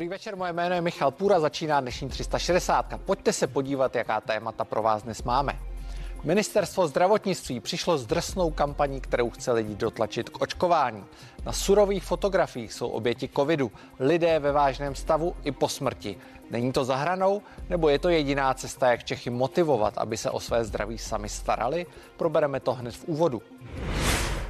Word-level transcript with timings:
Dobrý 0.00 0.08
večer, 0.08 0.36
moje 0.36 0.52
jméno 0.52 0.74
je 0.74 0.80
Michal 0.80 1.10
Půra, 1.10 1.40
začíná 1.40 1.80
dnešní 1.80 2.08
360. 2.08 3.00
Pojďte 3.04 3.32
se 3.32 3.46
podívat, 3.46 3.94
jaká 3.94 4.20
témata 4.20 4.64
pro 4.64 4.82
vás 4.82 5.02
dnes 5.02 5.22
máme. 5.22 5.58
Ministerstvo 6.24 6.88
zdravotnictví 6.88 7.60
přišlo 7.60 7.98
s 7.98 8.06
drsnou 8.06 8.50
kampaní, 8.50 9.00
kterou 9.00 9.30
chce 9.30 9.52
lidi 9.52 9.74
dotlačit 9.74 10.30
k 10.30 10.42
očkování. 10.42 11.04
Na 11.44 11.52
surových 11.52 12.04
fotografiích 12.04 12.72
jsou 12.72 12.88
oběti 12.88 13.28
covidu, 13.36 13.72
lidé 13.98 14.38
ve 14.38 14.52
vážném 14.52 14.94
stavu 14.94 15.36
i 15.44 15.52
po 15.52 15.68
smrti. 15.68 16.16
Není 16.50 16.72
to 16.72 16.84
zahranou, 16.84 17.42
nebo 17.68 17.88
je 17.88 17.98
to 17.98 18.08
jediná 18.08 18.54
cesta, 18.54 18.90
jak 18.90 19.04
Čechy 19.04 19.30
motivovat, 19.30 19.98
aby 19.98 20.16
se 20.16 20.30
o 20.30 20.40
své 20.40 20.64
zdraví 20.64 20.98
sami 20.98 21.28
starali? 21.28 21.86
Probereme 22.16 22.60
to 22.60 22.74
hned 22.74 22.94
v 22.94 23.04
úvodu. 23.04 23.42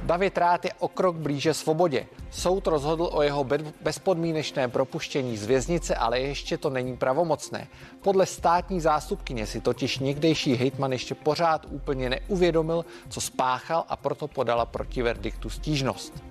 David 0.03 0.37
Rát 0.37 0.65
je 0.65 0.71
o 0.79 0.87
krok 0.87 1.15
blíže 1.15 1.53
svobodě. 1.53 2.05
Soud 2.31 2.67
rozhodl 2.67 3.09
o 3.11 3.21
jeho 3.21 3.45
bezpodmínečné 3.81 4.67
propuštění 4.67 5.37
z 5.37 5.45
věznice, 5.45 5.95
ale 5.95 6.19
ještě 6.19 6.57
to 6.57 6.69
není 6.69 6.97
pravomocné. 6.97 7.67
Podle 8.01 8.25
státní 8.25 8.81
zástupkyně 8.81 9.47
si 9.47 9.61
totiž 9.61 9.99
někdejší 9.99 10.55
hejtman 10.55 10.91
ještě 10.91 11.15
pořád 11.15 11.65
úplně 11.69 12.09
neuvědomil, 12.09 12.85
co 13.09 13.21
spáchal 13.21 13.83
a 13.89 13.95
proto 13.95 14.27
podala 14.27 14.65
proti 14.65 15.01
verdiktu 15.01 15.49
stížnost. 15.49 16.23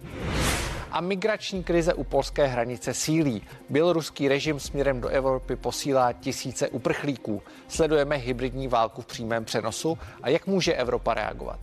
A 0.90 1.00
migrační 1.00 1.64
krize 1.64 1.94
u 1.94 2.04
polské 2.04 2.46
hranice 2.46 2.94
sílí. 2.94 3.42
Běloruský 3.68 4.28
režim 4.28 4.60
směrem 4.60 5.00
do 5.00 5.08
Evropy 5.08 5.56
posílá 5.56 6.12
tisíce 6.12 6.68
uprchlíků. 6.68 7.42
Sledujeme 7.68 8.16
hybridní 8.16 8.68
válku 8.68 9.02
v 9.02 9.06
přímém 9.06 9.44
přenosu 9.44 9.98
a 10.22 10.28
jak 10.28 10.46
může 10.46 10.74
Evropa 10.74 11.14
reagovat. 11.14 11.60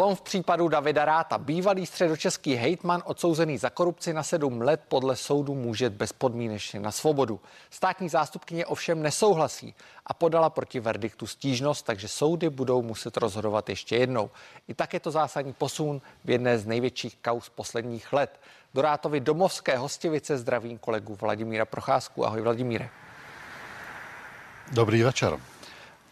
Zlom 0.00 0.16
v 0.16 0.22
případu 0.22 0.68
Davida 0.68 1.04
Ráta. 1.04 1.38
Bývalý 1.38 1.86
středočeský 1.86 2.54
hejtman 2.54 3.02
odsouzený 3.04 3.58
za 3.58 3.70
korupci 3.70 4.12
na 4.12 4.22
sedm 4.22 4.60
let 4.60 4.80
podle 4.88 5.16
soudu 5.16 5.54
může 5.54 5.90
bezpodmínečně 5.90 6.80
na 6.80 6.90
svobodu. 6.90 7.40
Státní 7.70 8.08
zástupkyně 8.08 8.66
ovšem 8.66 9.02
nesouhlasí 9.02 9.74
a 10.06 10.14
podala 10.14 10.50
proti 10.50 10.80
verdiktu 10.80 11.26
stížnost, 11.26 11.86
takže 11.86 12.08
soudy 12.08 12.50
budou 12.50 12.82
muset 12.82 13.16
rozhodovat 13.16 13.68
ještě 13.68 13.96
jednou. 13.96 14.30
I 14.68 14.74
tak 14.74 14.94
je 14.94 15.00
to 15.00 15.10
zásadní 15.10 15.52
posun 15.52 16.00
v 16.24 16.30
jedné 16.30 16.58
z 16.58 16.66
největších 16.66 17.16
kaus 17.22 17.48
posledních 17.48 18.12
let. 18.12 18.40
Do 18.74 18.82
Rátovi 18.82 19.20
domovské 19.20 19.76
hostivice 19.76 20.38
zdravím 20.38 20.78
kolegu 20.78 21.18
Vladimíra 21.20 21.64
Procházku. 21.64 22.26
Ahoj 22.26 22.40
Vladimíre. 22.40 22.88
Dobrý 24.72 25.02
večer. 25.02 25.38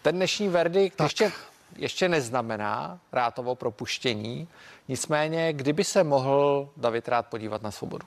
Ten 0.02 0.16
dnešní 0.16 0.48
verdikt 0.48 0.96
tak. 0.96 1.04
ještě 1.04 1.32
ještě 1.78 2.08
neznamená 2.08 2.98
Rátovo 3.12 3.54
propuštění. 3.54 4.48
Nicméně, 4.88 5.52
kdyby 5.52 5.84
se 5.84 6.04
mohl 6.04 6.68
David 6.76 7.08
Rád 7.08 7.26
podívat 7.26 7.62
na 7.62 7.70
svobodu? 7.70 8.06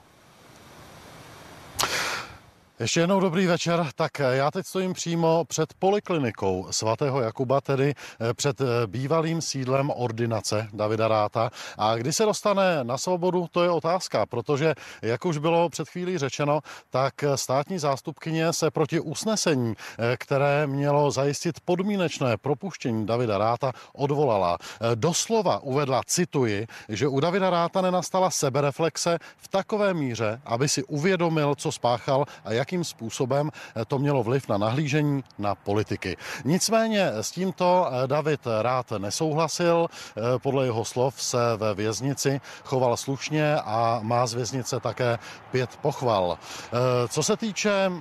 Ještě 2.82 3.00
jednou 3.00 3.20
dobrý 3.20 3.48
večer. 3.48 3.88
Tak 3.96 4.20
eh, 4.20 4.36
já 4.36 4.52
teď 4.52 4.66
stojím 4.66 4.94
přímo 4.94 5.46
před 5.46 5.74
poliklinikou 5.80 6.68
svatého 6.72 7.22
Jakuba, 7.22 7.62
tedy 7.62 7.94
eh, 7.94 8.34
před 8.34 8.62
eh, 8.62 8.66
bývalým 8.88 9.42
sídlem 9.42 9.92
ordinace 9.96 10.68
Davida 10.74 11.08
Ráta. 11.08 11.50
A 11.78 11.96
kdy 11.96 12.14
se 12.14 12.26
dostane 12.26 12.84
na 12.84 12.98
svobodu, 12.98 13.48
to 13.52 13.64
je 13.64 13.70
otázka, 13.70 14.26
protože, 14.26 14.74
jak 15.02 15.26
už 15.26 15.38
bylo 15.38 15.70
před 15.70 15.90
chvílí 15.90 16.18
řečeno, 16.18 16.60
tak 16.90 17.14
státní 17.36 17.80
zástupkyně 17.80 18.54
se 18.54 18.72
proti 18.72 19.00
usnesení, 19.00 19.74
které 20.18 20.68
mělo 20.68 21.12
zajistit 21.12 21.60
podmínečné 21.60 22.38
propuštění 22.38 23.06
Davida 23.06 23.38
Ráta, 23.38 23.72
odvolala. 23.94 24.58
Doslova 24.96 25.60
uvedla, 25.60 26.02
cituji, 26.06 26.68
že 26.90 27.08
u 27.08 27.20
Davida 27.20 27.50
Ráta 27.50 27.82
nenastala 27.82 28.30
sebereflexe 28.30 29.18
v 29.38 29.48
takové 29.48 29.94
míře, 29.94 30.42
aby 30.46 30.70
si 30.70 30.84
uvědomil, 30.84 31.56
co 31.56 31.72
spáchal 31.72 32.26
a 32.46 32.54
jak 32.54 32.71
jakým 32.72 32.84
způsobem 32.84 33.52
to 33.88 34.00
mělo 34.00 34.24
vliv 34.24 34.48
na 34.48 34.58
nahlížení 34.58 35.24
na 35.40 35.56
politiky. 35.56 36.18
Nicméně 36.46 37.08
s 37.08 37.32
tímto 37.32 37.88
eh, 37.88 38.08
David 38.08 38.40
rád 38.62 38.92
nesouhlasil. 38.98 39.88
Eh, 39.92 40.40
podle 40.40 40.66
jeho 40.66 40.86
slov 40.86 41.22
se 41.22 41.38
ve 41.58 41.74
věznici 41.74 42.42
choval 42.64 42.98
slušně 42.98 43.56
a 43.56 44.00
má 44.04 44.28
z 44.28 44.34
věznice 44.34 44.80
také 44.80 45.20
pět 45.52 45.70
pochval. 45.82 46.38
Eh, 46.40 47.08
co 47.08 47.24
se 47.24 47.38
týče 47.38 47.92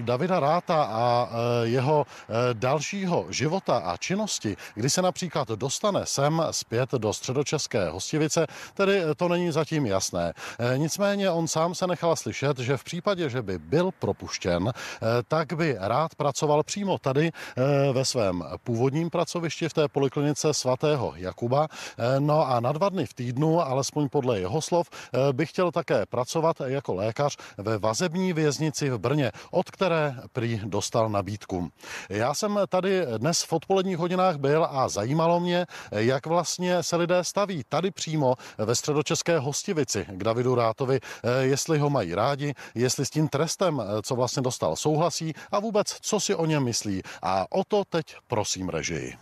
Davida 0.00 0.40
Ráta 0.40 0.84
a 0.84 1.28
jeho 1.62 2.06
dalšího 2.52 3.26
života 3.30 3.78
a 3.78 3.96
činnosti, 3.96 4.56
kdy 4.74 4.90
se 4.90 5.02
například 5.02 5.48
dostane 5.48 6.06
sem 6.06 6.42
zpět 6.50 6.92
do 6.92 7.12
středočeské 7.12 7.88
hostivice, 7.88 8.46
tedy 8.74 9.02
to 9.16 9.28
není 9.28 9.50
zatím 9.50 9.86
jasné. 9.86 10.32
Nicméně 10.76 11.30
on 11.30 11.48
sám 11.48 11.74
se 11.74 11.86
nechal 11.86 12.16
slyšet, 12.16 12.58
že 12.58 12.76
v 12.76 12.84
případě, 12.84 13.30
že 13.30 13.42
by 13.42 13.58
byl 13.58 13.90
pro 13.98 14.14
propuštěn, 14.20 14.68
eh, 14.68 15.06
tak 15.28 15.52
by 15.52 15.76
rád 15.80 16.14
pracoval 16.14 16.62
přímo 16.62 16.98
tady 16.98 17.30
eh, 17.32 17.92
ve 17.92 18.04
svém 18.04 18.44
původním 18.64 19.10
pracovišti 19.10 19.68
v 19.68 19.74
té 19.74 19.88
poliklinice 19.88 20.54
svatého 20.54 21.12
Jakuba. 21.16 21.68
Eh, 21.68 22.20
no 22.20 22.48
a 22.48 22.60
na 22.60 22.72
dva 22.72 22.88
dny 22.88 23.06
v 23.06 23.14
týdnu, 23.14 23.60
alespoň 23.60 24.08
podle 24.08 24.40
jeho 24.40 24.60
slov, 24.60 24.90
by 25.32 25.46
chtěl 25.46 25.72
také 25.72 26.06
pracovat 26.06 26.56
jako 26.64 26.94
lékař 26.94 27.36
ve 27.58 27.78
vazební 27.78 28.32
věznici 28.32 28.90
v 28.90 28.98
Brně, 28.98 29.32
od 29.50 29.70
které 29.70 30.14
prý 30.32 30.60
dostal 30.64 31.08
nabídku. 31.08 31.70
Já 32.08 32.34
jsem 32.34 32.58
tady 32.68 33.06
dnes 33.18 33.42
v 33.42 33.52
odpoledních 33.52 33.98
hodinách 33.98 34.36
byl 34.36 34.66
a 34.70 34.88
zajímalo 34.88 35.40
mě, 35.40 35.66
jak 35.92 36.26
vlastně 36.26 36.82
se 36.82 36.96
lidé 36.96 37.24
staví 37.24 37.62
tady 37.68 37.90
přímo 37.90 38.34
ve 38.58 38.74
středočeské 38.74 39.38
hostivici 39.38 40.06
k 40.10 40.24
Davidu 40.24 40.54
Rátovi, 40.54 41.00
jestli 41.40 41.78
ho 41.78 41.90
mají 41.90 42.14
rádi, 42.14 42.54
jestli 42.74 43.06
s 43.06 43.10
tím 43.10 43.28
trestem, 43.28 43.82
co 44.02 44.09
vlastně 44.16 44.42
dostal, 44.42 44.76
souhlasí 44.76 45.34
a 45.52 45.60
vůbec, 45.60 45.96
co 46.00 46.20
si 46.20 46.34
o 46.34 46.46
něm 46.46 46.64
myslí. 46.64 47.02
A 47.22 47.46
o 47.50 47.64
to 47.64 47.82
teď 47.84 48.16
prosím 48.26 48.68
režii. 48.68 49.16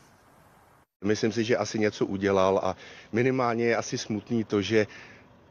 Myslím 1.04 1.32
si, 1.32 1.44
že 1.44 1.56
asi 1.56 1.78
něco 1.78 2.06
udělal 2.06 2.60
a 2.62 2.76
minimálně 3.12 3.65
je 3.65 3.77
asi 3.77 3.98
smutný 3.98 4.44
to, 4.44 4.62
že 4.62 4.87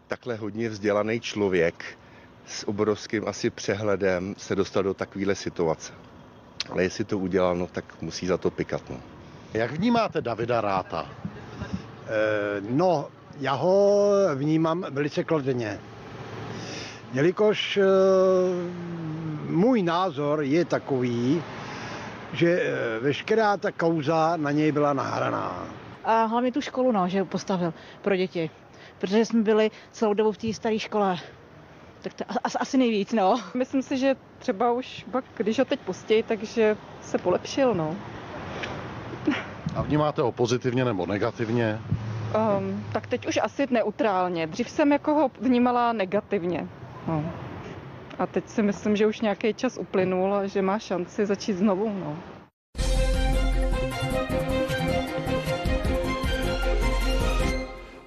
takhle 0.07 0.35
hodně 0.35 0.69
vzdělaný 0.69 1.19
člověk 1.19 1.97
s 2.45 2.67
obrovským 2.67 3.27
asi 3.27 3.49
přehledem 3.49 4.35
se 4.37 4.55
dostal 4.55 4.83
do 4.83 4.93
takovéhle 4.93 5.35
situace. 5.35 5.93
Ale 6.69 6.83
jestli 6.83 7.03
to 7.03 7.17
udělal, 7.19 7.55
no, 7.55 7.67
tak 7.67 8.01
musí 8.01 8.27
za 8.27 8.37
to 8.37 8.51
pikat. 8.51 8.89
No. 8.89 8.99
Jak 9.53 9.71
vnímáte 9.71 10.21
Davida 10.21 10.61
Ráta? 10.61 11.09
E, 12.07 12.61
no, 12.69 13.07
já 13.39 13.53
ho 13.53 14.11
vnímám 14.35 14.85
velice 14.89 15.23
kladně. 15.23 15.79
Jelikož 17.13 17.77
e, 17.77 17.83
můj 19.49 19.83
názor 19.83 20.43
je 20.43 20.65
takový, 20.65 21.43
že 22.33 22.61
eh, 22.61 22.99
veškerá 22.99 23.57
ta 23.57 23.71
kauza 23.71 24.37
na 24.37 24.51
něj 24.51 24.71
byla 24.71 24.93
nahraná. 24.93 25.67
A 26.03 26.25
hlavně 26.25 26.51
tu 26.51 26.61
školu, 26.61 26.91
no, 26.91 27.07
že 27.09 27.23
postavil 27.23 27.73
pro 28.01 28.15
děti. 28.15 28.49
Protože 28.97 29.25
jsme 29.25 29.41
byli 29.41 29.71
celou 29.91 30.13
dobu 30.13 30.31
v 30.31 30.37
té 30.37 30.53
staré 30.53 30.79
škole. 30.79 31.17
Tak 32.01 32.13
to 32.13 32.23
asi, 32.43 32.57
asi 32.57 32.77
nejvíc, 32.77 33.13
no. 33.13 33.35
Myslím 33.53 33.81
si, 33.81 33.97
že 33.97 34.15
třeba 34.39 34.71
už 34.71 35.05
pak, 35.11 35.25
když 35.37 35.59
ho 35.59 35.65
teď 35.65 35.79
pustí, 35.79 36.23
takže 36.23 36.77
se 37.01 37.17
polepšil, 37.17 37.73
no. 37.73 37.95
A 39.75 39.81
vnímáte 39.81 40.21
ho 40.21 40.31
pozitivně 40.31 40.85
nebo 40.85 41.05
negativně? 41.05 41.81
Um, 42.57 42.83
tak 42.93 43.07
teď 43.07 43.27
už 43.27 43.39
asi 43.43 43.67
neutrálně. 43.69 44.47
Dřív 44.47 44.69
jsem 44.69 44.91
jako 44.91 45.13
ho 45.13 45.31
vnímala 45.39 45.93
negativně. 45.93 46.67
No. 47.07 47.46
A 48.19 48.27
teď 48.27 48.49
si 48.49 48.63
myslím, 48.63 48.95
že 48.95 49.07
už 49.07 49.21
nějaký 49.21 49.53
čas 49.53 49.77
uplynul 49.77 50.33
a 50.33 50.47
že 50.47 50.61
má 50.61 50.79
šanci 50.79 51.25
začít 51.25 51.53
znovu. 51.53 51.89
No. 51.89 52.17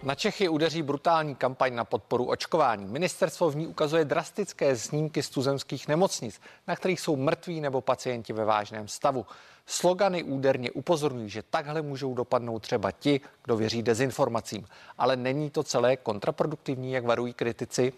Na 0.03 0.15
Čechy 0.15 0.49
udeří 0.49 0.83
brutální 0.83 1.35
kampaň 1.35 1.75
na 1.75 1.85
podporu 1.85 2.25
očkování. 2.25 2.87
Ministerstvo 2.87 3.51
v 3.51 3.57
ní 3.57 3.67
ukazuje 3.67 4.05
drastické 4.05 4.77
snímky 4.77 5.23
z 5.23 5.31
tuzemských 5.31 5.89
nemocnic, 5.89 6.41
na 6.69 6.77
kterých 6.77 7.01
jsou 7.01 7.17
mrtví 7.17 7.61
nebo 7.61 7.81
pacienti 7.81 8.33
ve 8.33 8.45
vážném 8.45 8.89
stavu. 8.89 9.27
Slogany 9.67 10.23
úderně 10.23 10.71
upozorňují, 10.71 11.29
že 11.29 11.43
takhle 11.43 11.83
můžou 11.83 12.15
dopadnout 12.15 12.59
třeba 12.59 12.91
ti, 12.91 13.21
kdo 13.45 13.57
věří 13.57 13.83
dezinformacím. 13.83 14.67
Ale 14.99 15.17
není 15.17 15.51
to 15.51 15.63
celé 15.63 15.97
kontraproduktivní, 15.97 16.93
jak 16.93 17.05
varují 17.05 17.35
kritici? 17.35 17.93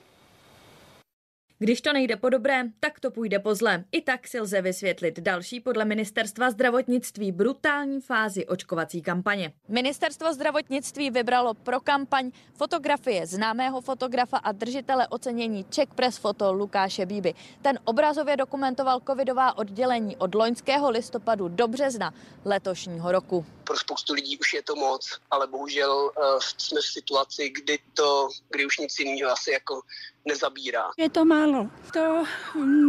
Když 1.63 1.81
to 1.81 1.93
nejde 1.93 2.17
po 2.17 2.29
dobré, 2.29 2.65
tak 2.81 3.01
to 3.01 3.11
půjde 3.11 3.39
po 3.39 3.55
zlé. 3.55 3.85
I 3.93 4.03
tak 4.03 4.29
si 4.29 4.41
lze 4.41 4.63
vysvětlit 4.63 5.21
další 5.21 5.61
podle 5.61 5.85
ministerstva 5.85 6.51
zdravotnictví 6.51 7.33
brutální 7.33 8.01
fázi 8.01 8.47
očkovací 8.47 9.03
kampaně. 9.03 9.53
Ministerstvo 9.69 10.35
zdravotnictví 10.35 11.11
vybralo 11.11 11.55
pro 11.55 11.81
kampaň 11.81 12.31
fotografie 12.55 13.27
známého 13.27 13.81
fotografa 13.81 14.37
a 14.37 14.53
držitele 14.53 15.09
ocenění 15.09 15.65
Czech 15.65 15.89
Press 15.95 16.19
Photo 16.19 16.53
Lukáše 16.53 17.07
Bíby. 17.07 17.35
Ten 17.63 17.79
obrazově 17.85 18.37
dokumentoval 18.37 19.01
covidová 19.07 19.59
oddělení 19.59 20.17
od 20.17 20.35
loňského 20.35 20.91
listopadu 20.91 21.49
do 21.49 21.69
března 21.69 22.15
letošního 22.45 23.13
roku. 23.13 23.47
Pro 23.65 23.79
spoustu 23.79 24.15
lidí 24.15 24.39
už 24.39 24.55
je 24.55 24.63
to 24.63 24.77
moc, 24.77 25.19
ale 25.31 25.47
bohužel 25.47 25.93
uh, 25.93 26.39
jsme 26.59 26.81
v 26.81 26.85
situaci, 26.85 27.51
kdy 27.51 27.79
to, 27.95 28.29
kdy 28.51 28.67
už 28.67 28.79
nic 28.79 28.99
jiného 28.99 29.33
asi 29.33 29.51
jako 29.51 29.83
nezabírá. 30.25 30.91
Je 30.99 31.11
to 31.11 31.25
málo, 31.25 31.71
to 31.93 32.25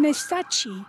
nestačí 0.02 0.86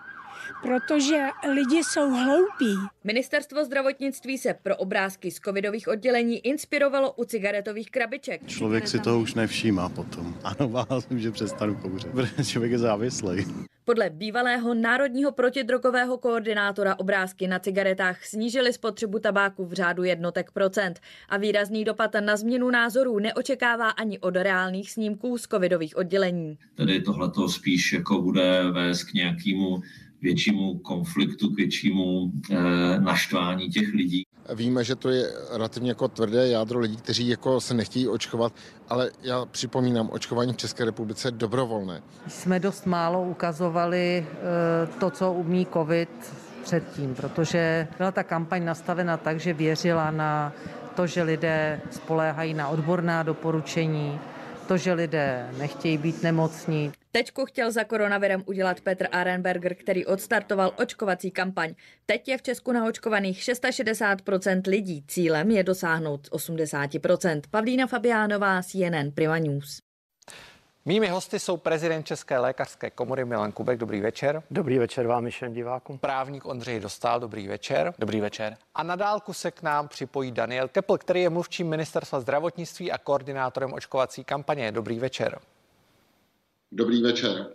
protože 0.64 1.26
lidi 1.52 1.76
jsou 1.76 2.10
hloupí. 2.10 2.74
Ministerstvo 3.04 3.64
zdravotnictví 3.64 4.38
se 4.38 4.54
pro 4.62 4.76
obrázky 4.76 5.30
z 5.30 5.40
covidových 5.40 5.88
oddělení 5.88 6.46
inspirovalo 6.46 7.12
u 7.12 7.24
cigaretových 7.24 7.90
krabiček. 7.90 8.46
Člověk 8.46 8.88
si 8.88 8.98
toho 8.98 9.20
už 9.20 9.34
nevšímá 9.34 9.88
potom. 9.88 10.34
Ano, 10.44 10.68
váhal 10.68 11.00
jsem, 11.00 11.18
že 11.18 11.30
přestanu 11.30 11.74
kouřit. 11.74 12.10
Člověk 12.46 12.72
je 12.72 12.78
závislý. 12.78 13.46
Podle 13.84 14.10
bývalého 14.10 14.74
národního 14.74 15.32
protidrogového 15.32 16.18
koordinátora 16.18 16.98
obrázky 16.98 17.46
na 17.46 17.58
cigaretách 17.58 18.24
snížily 18.24 18.72
spotřebu 18.72 19.18
tabáku 19.18 19.64
v 19.64 19.72
řádu 19.72 20.02
jednotek 20.02 20.50
procent 20.50 21.00
a 21.28 21.36
výrazný 21.36 21.84
dopad 21.84 22.10
na 22.20 22.36
změnu 22.36 22.70
názorů 22.70 23.18
neočekává 23.18 23.90
ani 23.90 24.18
od 24.18 24.36
reálných 24.36 24.90
snímků 24.90 25.38
z 25.38 25.42
covidových 25.42 25.96
oddělení. 25.96 26.58
Tedy 26.74 27.00
tohleto 27.00 27.48
spíš 27.48 27.92
jako 27.92 28.22
bude 28.22 28.62
vést 28.72 29.04
k 29.04 29.14
nějakému 29.14 29.82
většímu 30.24 30.78
konfliktu, 30.78 31.50
k 31.50 31.56
většímu 31.56 32.32
e, 32.50 32.54
naštvání 33.00 33.68
těch 33.68 33.88
lidí. 33.94 34.26
Víme, 34.54 34.84
že 34.84 34.96
to 34.96 35.08
je 35.08 35.26
relativně 35.52 35.90
jako 35.90 36.08
tvrdé 36.08 36.48
jádro 36.48 36.78
lidí, 36.78 36.96
kteří 36.96 37.28
jako 37.28 37.60
se 37.60 37.74
nechtějí 37.74 38.08
očkovat, 38.08 38.52
ale 38.88 39.10
já 39.22 39.46
připomínám, 39.46 40.08
očkování 40.12 40.52
v 40.52 40.56
České 40.56 40.84
republice 40.84 41.28
je 41.28 41.32
dobrovolné. 41.32 42.02
Jsme 42.28 42.60
dost 42.60 42.86
málo 42.86 43.28
ukazovali 43.28 44.26
e, 44.26 44.86
to, 45.00 45.10
co 45.10 45.32
umí 45.32 45.66
COVID 45.72 46.10
předtím, 46.62 47.14
protože 47.14 47.88
byla 47.98 48.12
ta 48.12 48.22
kampaň 48.22 48.64
nastavena 48.64 49.16
tak, 49.16 49.40
že 49.40 49.52
věřila 49.52 50.10
na 50.10 50.52
to, 50.96 51.06
že 51.06 51.22
lidé 51.22 51.80
spoléhají 51.90 52.54
na 52.54 52.68
odborná 52.68 53.22
doporučení, 53.22 54.20
to, 54.66 54.76
že 54.76 54.92
lidé 54.92 55.50
nechtějí 55.58 55.98
být 55.98 56.22
nemocní. 56.22 56.92
Teďko 57.12 57.46
chtěl 57.46 57.72
za 57.72 57.84
koronavirem 57.84 58.42
udělat 58.46 58.80
Petr 58.80 59.06
Arenberger, 59.12 59.74
který 59.74 60.06
odstartoval 60.06 60.72
očkovací 60.76 61.30
kampaň. 61.30 61.74
Teď 62.06 62.28
je 62.28 62.38
v 62.38 62.42
Česku 62.42 62.72
naočkovaných 62.72 63.38
660% 63.38 64.62
lidí. 64.66 65.04
Cílem 65.08 65.50
je 65.50 65.62
dosáhnout 65.62 66.28
80%. 66.30 67.40
Pavlína 67.50 67.86
Fabiánová, 67.86 68.62
CNN 68.62 69.10
Prima 69.14 69.38
News. 69.38 69.83
Mými 70.86 71.08
hosty 71.08 71.38
jsou 71.38 71.56
prezident 71.56 72.06
České 72.06 72.38
lékařské 72.38 72.90
komory 72.90 73.24
Milan 73.24 73.52
Kubek. 73.52 73.78
Dobrý 73.78 74.00
večer. 74.00 74.42
Dobrý 74.50 74.78
večer 74.78 75.06
vám 75.06 75.30
všem 75.30 75.52
divákům. 75.52 75.98
Právník 75.98 76.46
Ondřej 76.46 76.80
Dostal. 76.80 77.20
Dobrý 77.20 77.48
večer. 77.48 77.94
Dobrý 77.98 78.20
večer. 78.20 78.56
A 78.74 78.82
na 78.82 78.96
dálku 78.96 79.32
se 79.32 79.50
k 79.50 79.62
nám 79.62 79.88
připojí 79.88 80.32
Daniel 80.32 80.68
Kepl, 80.68 80.98
který 80.98 81.22
je 81.22 81.30
mluvčím 81.30 81.68
ministerstva 81.68 82.20
zdravotnictví 82.20 82.92
a 82.92 82.98
koordinátorem 82.98 83.72
očkovací 83.72 84.24
kampaně. 84.24 84.72
Dobrý 84.72 84.98
večer. 84.98 85.38
Dobrý 86.72 87.02
večer. 87.02 87.46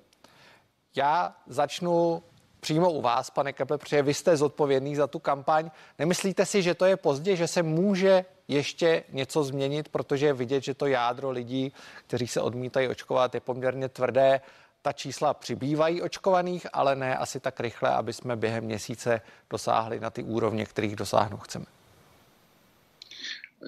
Já 0.95 1.35
začnu 1.47 2.23
přímo 2.59 2.91
u 2.91 3.01
vás, 3.01 3.29
pane 3.29 3.53
Keple, 3.53 3.77
protože 3.77 4.01
vy 4.01 4.13
jste 4.13 4.37
zodpovědný 4.37 4.95
za 4.95 5.07
tu 5.07 5.19
kampaň. 5.19 5.69
Nemyslíte 5.99 6.45
si, 6.45 6.61
že 6.61 6.73
to 6.73 6.85
je 6.85 6.97
pozdě, 6.97 7.35
že 7.35 7.47
se 7.47 7.63
může 7.63 8.25
ještě 8.49 9.03
něco 9.11 9.43
změnit, 9.43 9.89
protože 9.89 10.25
je 10.25 10.33
vidět, 10.33 10.63
že 10.63 10.73
to 10.73 10.85
jádro 10.85 11.31
lidí, 11.31 11.73
kteří 12.07 12.27
se 12.27 12.41
odmítají 12.41 12.87
očkovat, 12.87 13.35
je 13.35 13.41
poměrně 13.41 13.89
tvrdé. 13.89 14.41
Ta 14.81 14.91
čísla 14.91 15.33
přibývají 15.33 16.01
očkovaných, 16.01 16.67
ale 16.73 16.95
ne 16.95 17.17
asi 17.17 17.39
tak 17.39 17.59
rychle, 17.59 17.89
aby 17.89 18.13
jsme 18.13 18.35
během 18.35 18.63
měsíce 18.63 19.21
dosáhli 19.49 19.99
na 19.99 20.09
ty 20.09 20.23
úrovně, 20.23 20.65
kterých 20.65 20.95
dosáhnout 20.95 21.43
chceme. 21.43 21.65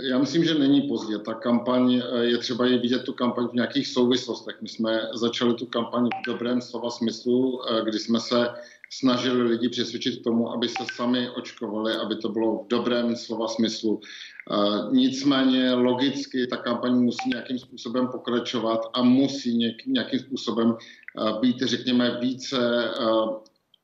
Já 0.09 0.17
myslím, 0.17 0.43
že 0.43 0.53
není 0.53 0.81
pozdě. 0.81 1.17
Ta 1.17 1.33
kampaň, 1.33 2.01
je 2.21 2.37
třeba 2.37 2.65
je 2.65 2.77
vidět 2.77 3.03
tu 3.03 3.13
kampaň 3.13 3.47
v 3.47 3.53
nějakých 3.53 3.87
souvislostech. 3.87 4.61
My 4.61 4.69
jsme 4.69 5.01
začali 5.13 5.53
tu 5.53 5.65
kampaň 5.65 6.05
v 6.05 6.25
dobrém 6.25 6.61
slova 6.61 6.89
smyslu, 6.89 7.61
kdy 7.83 7.99
jsme 7.99 8.19
se 8.19 8.49
snažili 8.89 9.43
lidi 9.43 9.69
přesvědčit 9.69 10.19
k 10.19 10.23
tomu, 10.23 10.51
aby 10.51 10.69
se 10.69 10.85
sami 10.95 11.29
očkovali, 11.29 11.95
aby 11.95 12.15
to 12.15 12.29
bylo 12.29 12.63
v 12.63 12.67
dobrém 12.67 13.15
slova 13.15 13.47
smyslu. 13.47 14.01
Nicméně 14.91 15.73
logicky 15.73 16.47
ta 16.47 16.57
kampaň 16.57 16.95
musí 16.95 17.29
nějakým 17.29 17.59
způsobem 17.59 18.07
pokračovat 18.07 18.81
a 18.93 19.03
musí 19.03 19.57
nějakým 19.87 20.19
způsobem 20.19 20.75
být, 21.41 21.61
řekněme, 21.61 22.17
více 22.21 22.91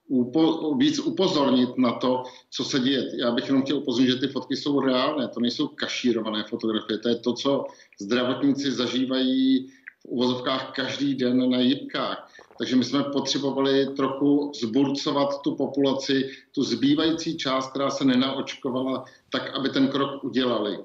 upo, 0.07 0.75
víc 0.75 1.00
upozornit 1.00 1.77
na 1.77 1.92
to, 1.92 2.24
co 2.50 2.63
se 2.63 2.80
děje. 2.80 3.12
Já 3.19 3.31
bych 3.31 3.48
jenom 3.48 3.62
chtěl 3.63 3.77
upozornit, 3.77 4.09
že 4.12 4.15
ty 4.15 4.27
fotky 4.27 4.56
jsou 4.56 4.80
reálné, 4.80 5.27
to 5.27 5.39
nejsou 5.39 5.68
kašírované 5.68 6.44
fotografie, 6.44 6.98
to 6.98 7.10
je 7.10 7.15
to, 7.15 7.33
co 7.33 7.65
zdravotníci 8.01 8.71
zažívají 8.71 9.69
v 10.00 10.06
uvozovkách 10.06 10.72
každý 10.76 11.16
den 11.16 11.50
na 11.50 11.60
jibkách. 11.60 12.32
Takže 12.58 12.76
my 12.76 12.84
jsme 12.84 13.04
potřebovali 13.04 13.86
trochu 13.96 14.52
zburcovat 14.56 15.42
tu 15.42 15.56
populaci, 15.56 16.30
tu 16.56 16.64
zbývající 16.64 17.38
část, 17.38 17.70
která 17.70 17.90
se 17.90 18.06
nenaočkovala, 18.06 19.06
tak, 19.30 19.56
aby 19.56 19.70
ten 19.70 19.88
krok 19.88 20.24
udělali. 20.24 20.78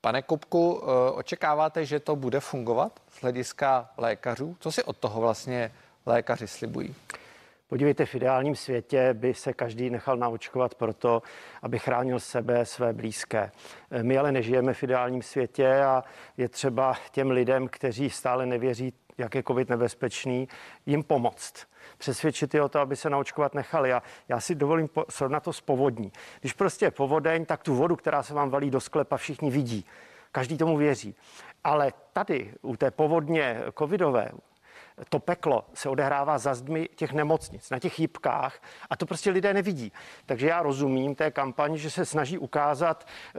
Pane 0.00 0.22
Kupku, 0.22 0.82
eh, 0.82 1.10
očekáváte, 1.10 1.84
že 1.84 2.00
to 2.00 2.16
bude 2.16 2.40
fungovat 2.40 3.00
z 3.12 3.22
hlediska 3.22 3.90
lékařů? 3.96 4.56
Co 4.60 4.72
si 4.72 4.84
od 4.84 4.96
toho 4.96 5.20
vlastně 5.20 5.72
lékaři 6.06 6.48
slibují? 6.48 6.94
Podívejte, 7.70 8.06
v 8.06 8.14
ideálním 8.14 8.56
světě 8.56 9.14
by 9.14 9.34
se 9.34 9.52
každý 9.52 9.90
nechal 9.90 10.16
naočkovat 10.16 10.74
proto, 10.74 11.22
aby 11.62 11.78
chránil 11.78 12.20
sebe, 12.20 12.66
své 12.66 12.92
blízké. 12.92 13.50
My 14.02 14.18
ale 14.18 14.32
nežijeme 14.32 14.74
v 14.74 14.82
ideálním 14.82 15.22
světě 15.22 15.82
a 15.82 16.04
je 16.36 16.48
třeba 16.48 16.94
těm 17.10 17.30
lidem, 17.30 17.68
kteří 17.68 18.10
stále 18.10 18.46
nevěří, 18.46 18.92
jak 19.18 19.34
je 19.34 19.42
COVID 19.42 19.68
nebezpečný, 19.68 20.48
jim 20.86 21.02
pomoct 21.02 21.66
přesvědčit 21.98 22.54
je 22.54 22.62
o 22.62 22.68
to, 22.68 22.80
aby 22.80 22.96
se 22.96 23.10
naočkovat 23.10 23.54
nechali. 23.54 23.92
A 23.92 24.02
já 24.28 24.40
si 24.40 24.54
dovolím 24.54 24.88
srovnat 25.08 25.42
to 25.42 25.52
s 25.52 25.60
povodní. 25.60 26.12
Když 26.40 26.52
prostě 26.52 26.86
je 26.86 26.90
povodeň, 26.90 27.44
tak 27.44 27.62
tu 27.62 27.74
vodu, 27.74 27.96
která 27.96 28.22
se 28.22 28.34
vám 28.34 28.50
valí 28.50 28.70
do 28.70 28.80
sklepa, 28.80 29.16
všichni 29.16 29.50
vidí. 29.50 29.84
Každý 30.32 30.58
tomu 30.58 30.76
věří. 30.76 31.14
Ale 31.64 31.92
tady 32.12 32.54
u 32.62 32.76
té 32.76 32.90
povodně 32.90 33.60
covidové, 33.78 34.30
to 35.08 35.18
peklo 35.18 35.64
se 35.74 35.88
odehrává 35.88 36.38
za 36.38 36.54
zdmi 36.54 36.88
těch 36.96 37.12
nemocnic, 37.12 37.70
na 37.70 37.78
těch 37.78 38.00
jibkách 38.00 38.62
a 38.90 38.96
to 38.96 39.06
prostě 39.06 39.30
lidé 39.30 39.54
nevidí. 39.54 39.92
Takže 40.26 40.48
já 40.48 40.62
rozumím 40.62 41.14
té 41.14 41.30
kampani, 41.30 41.78
že 41.78 41.90
se 41.90 42.04
snaží 42.04 42.38
ukázat, 42.38 43.06
eh, 43.34 43.38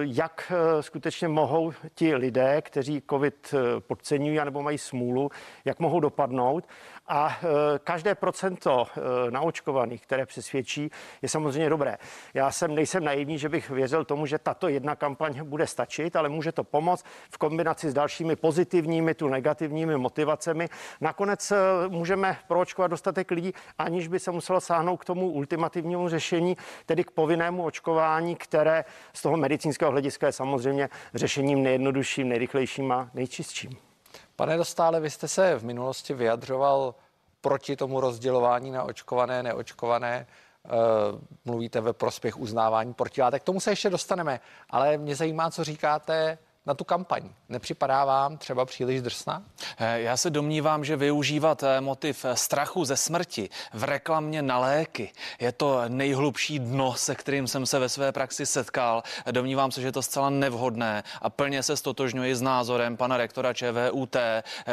jak 0.00 0.52
eh, 0.52 0.82
skutečně 0.82 1.28
mohou 1.28 1.72
ti 1.94 2.14
lidé, 2.14 2.62
kteří 2.62 3.02
COVID 3.10 3.54
eh, 3.54 3.80
podceňují 3.80 4.38
nebo 4.44 4.62
mají 4.62 4.78
smůlu, 4.78 5.30
jak 5.64 5.78
mohou 5.78 6.00
dopadnout. 6.00 6.64
A 7.08 7.40
každé 7.84 8.14
procento 8.14 8.86
naočkovaných, 9.30 10.02
které 10.02 10.26
přesvědčí, 10.26 10.90
je 11.22 11.28
samozřejmě 11.28 11.70
dobré. 11.70 11.98
Já 12.34 12.50
jsem 12.50 12.74
nejsem 12.74 13.04
naivní, 13.04 13.38
že 13.38 13.48
bych 13.48 13.70
věřil 13.70 14.04
tomu, 14.04 14.26
že 14.26 14.38
tato 14.38 14.68
jedna 14.68 14.96
kampaň 14.96 15.44
bude 15.44 15.66
stačit, 15.66 16.16
ale 16.16 16.28
může 16.28 16.52
to 16.52 16.64
pomoct 16.64 17.04
v 17.30 17.38
kombinaci 17.38 17.90
s 17.90 17.94
dalšími 17.94 18.36
pozitivními, 18.36 19.14
tu 19.14 19.28
negativními 19.28 19.96
motivacemi 19.96 20.68
Nakonec 21.00 21.50
eh, 21.50 21.56
můžeme 21.88 22.38
proočkovat 22.48 22.90
dostatek 22.90 23.30
lidí, 23.30 23.52
aniž 23.78 24.08
by 24.08 24.18
se 24.18 24.30
muselo 24.30 24.60
sáhnout 24.60 24.96
k 24.96 25.04
tomu 25.04 25.30
ultimativnímu 25.30 26.08
řešení, 26.08 26.56
tedy 26.86 27.04
k 27.04 27.10
povinnému 27.10 27.64
očkování, 27.64 28.36
které 28.36 28.84
z 29.12 29.22
toho 29.22 29.36
medicínského 29.36 29.90
hlediska 29.90 30.26
je 30.26 30.32
samozřejmě 30.32 30.88
řešením 31.14 31.62
nejjednodušším, 31.62 32.28
nejrychlejším 32.28 32.92
a 32.92 33.10
nejčistším. 33.14 33.91
Pane 34.36 34.56
Dostále, 34.56 35.00
vy 35.00 35.10
jste 35.10 35.28
se 35.28 35.58
v 35.58 35.64
minulosti 35.64 36.14
vyjadřoval 36.14 36.94
proti 37.40 37.76
tomu 37.76 38.00
rozdělování 38.00 38.70
na 38.70 38.82
očkované, 38.82 39.42
neočkované. 39.42 40.26
Uh, 40.64 41.20
mluvíte 41.44 41.80
ve 41.80 41.92
prospěch 41.92 42.38
uznávání 42.38 42.94
protilátek. 42.94 43.42
K 43.42 43.44
tomu 43.44 43.60
se 43.60 43.70
ještě 43.70 43.90
dostaneme, 43.90 44.40
ale 44.70 44.98
mě 44.98 45.16
zajímá, 45.16 45.50
co 45.50 45.64
říkáte 45.64 46.38
na 46.66 46.74
tu 46.74 46.84
kampaň. 46.84 47.22
Nepřipadá 47.48 48.04
vám 48.04 48.38
třeba 48.38 48.64
příliš 48.64 49.02
drsná? 49.02 49.42
Eh, 49.78 50.00
já 50.00 50.16
se 50.16 50.30
domnívám, 50.30 50.84
že 50.84 50.96
využívat 50.96 51.62
eh, 51.62 51.80
motiv 51.80 52.24
eh, 52.24 52.36
strachu 52.36 52.84
ze 52.84 52.96
smrti 52.96 53.48
v 53.72 53.84
reklamě 53.84 54.42
na 54.42 54.58
léky 54.58 55.12
je 55.40 55.52
to 55.52 55.82
nejhlubší 55.88 56.58
dno, 56.58 56.94
se 56.94 57.14
kterým 57.14 57.46
jsem 57.46 57.66
se 57.66 57.78
ve 57.78 57.88
své 57.88 58.12
praxi 58.12 58.46
setkal. 58.46 59.02
Domnívám 59.30 59.70
se, 59.70 59.80
že 59.80 59.88
je 59.88 59.92
to 59.92 60.02
zcela 60.02 60.30
nevhodné 60.30 61.02
a 61.22 61.30
plně 61.30 61.62
se 61.62 61.76
stotožňuji 61.76 62.34
s 62.34 62.42
názorem 62.42 62.96
pana 62.96 63.16
rektora 63.16 63.52
ČVUT, 63.54 64.16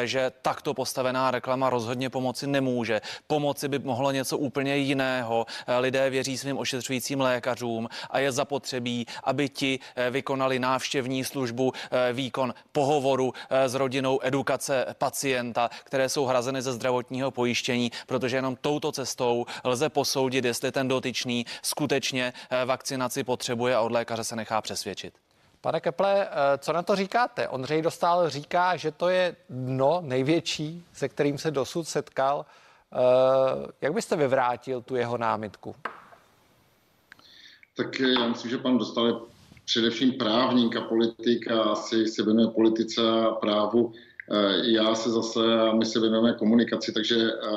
že 0.03 0.31
takto 0.41 0.74
postavená 0.74 1.31
reklama 1.31 1.69
rozhodně 1.69 2.10
pomoci 2.10 2.48
nemůže. 2.48 3.01
Pomoci 3.27 3.67
by 3.67 3.79
mohlo 3.79 4.12
něco 4.12 4.38
úplně 4.38 4.77
jiného. 4.77 5.46
Lidé 5.79 6.10
věří 6.10 6.38
svým 6.38 6.58
ošetřujícím 6.58 7.22
lékařům 7.22 7.89
a 8.10 8.19
je 8.19 8.31
zapotřebí, 8.31 9.05
aby 9.24 9.50
ti 9.50 9.79
vykonali 10.10 10.60
návštěvní 10.60 11.24
službu 11.24 11.74
výkon 12.13 12.53
pohovoru 12.71 13.33
eh, 13.50 13.69
s 13.69 13.74
rodinou, 13.75 14.19
edukace 14.24 14.86
pacienta, 14.98 15.69
které 15.83 16.09
jsou 16.09 16.25
hrazeny 16.25 16.62
ze 16.62 16.74
zdravotního 16.74 17.31
pojištění, 17.31 17.91
protože 18.07 18.38
jenom 18.38 18.55
touto 18.62 18.91
cestou 18.91 19.45
lze 19.63 19.89
posoudit, 19.89 20.45
jestli 20.45 20.71
ten 20.71 20.88
dotyčný 20.88 21.45
skutečně 21.62 22.33
eh, 22.50 22.65
vakcinaci 22.65 23.24
potřebuje 23.24 23.75
a 23.75 23.81
od 23.81 23.91
lékaře 23.91 24.24
se 24.24 24.36
nechá 24.36 24.62
přesvědčit. 24.62 25.13
Pane 25.62 25.79
Keple, 25.79 26.27
co 26.57 26.74
na 26.74 26.81
to 26.81 26.95
říkáte? 26.95 27.48
Ondřej 27.48 27.81
Dostál 27.81 28.29
říká, 28.29 28.75
že 28.75 28.91
to 28.91 29.09
je 29.09 29.36
dno 29.50 30.01
největší, 30.01 30.83
se 30.93 31.09
kterým 31.09 31.38
se 31.38 31.51
dosud 31.51 31.88
setkal. 31.88 32.45
Jak 33.81 33.93
byste 33.93 34.15
vyvrátil 34.15 34.81
tu 34.81 34.95
jeho 34.95 35.17
námitku? 35.17 35.75
Tak 37.75 38.00
já 38.00 38.27
myslím, 38.27 38.51
že 38.51 38.57
pan 38.57 38.77
Dostal 38.77 39.07
je 39.07 39.13
především 39.69 40.11
právník 40.11 40.75
a 40.75 40.81
politik 40.81 41.51
a 41.51 41.61
asi 41.61 42.07
se 42.07 42.23
věnuje 42.23 42.47
politice 42.47 43.01
a 43.01 43.31
právu. 43.31 43.93
Eh, 44.31 44.61
já 44.61 44.95
se 44.95 45.09
zase, 45.09 45.39
my 45.77 45.85
se 45.85 45.99
věnujeme 45.99 46.33
komunikaci, 46.33 46.91
takže 46.91 47.15
eh, 47.15 47.49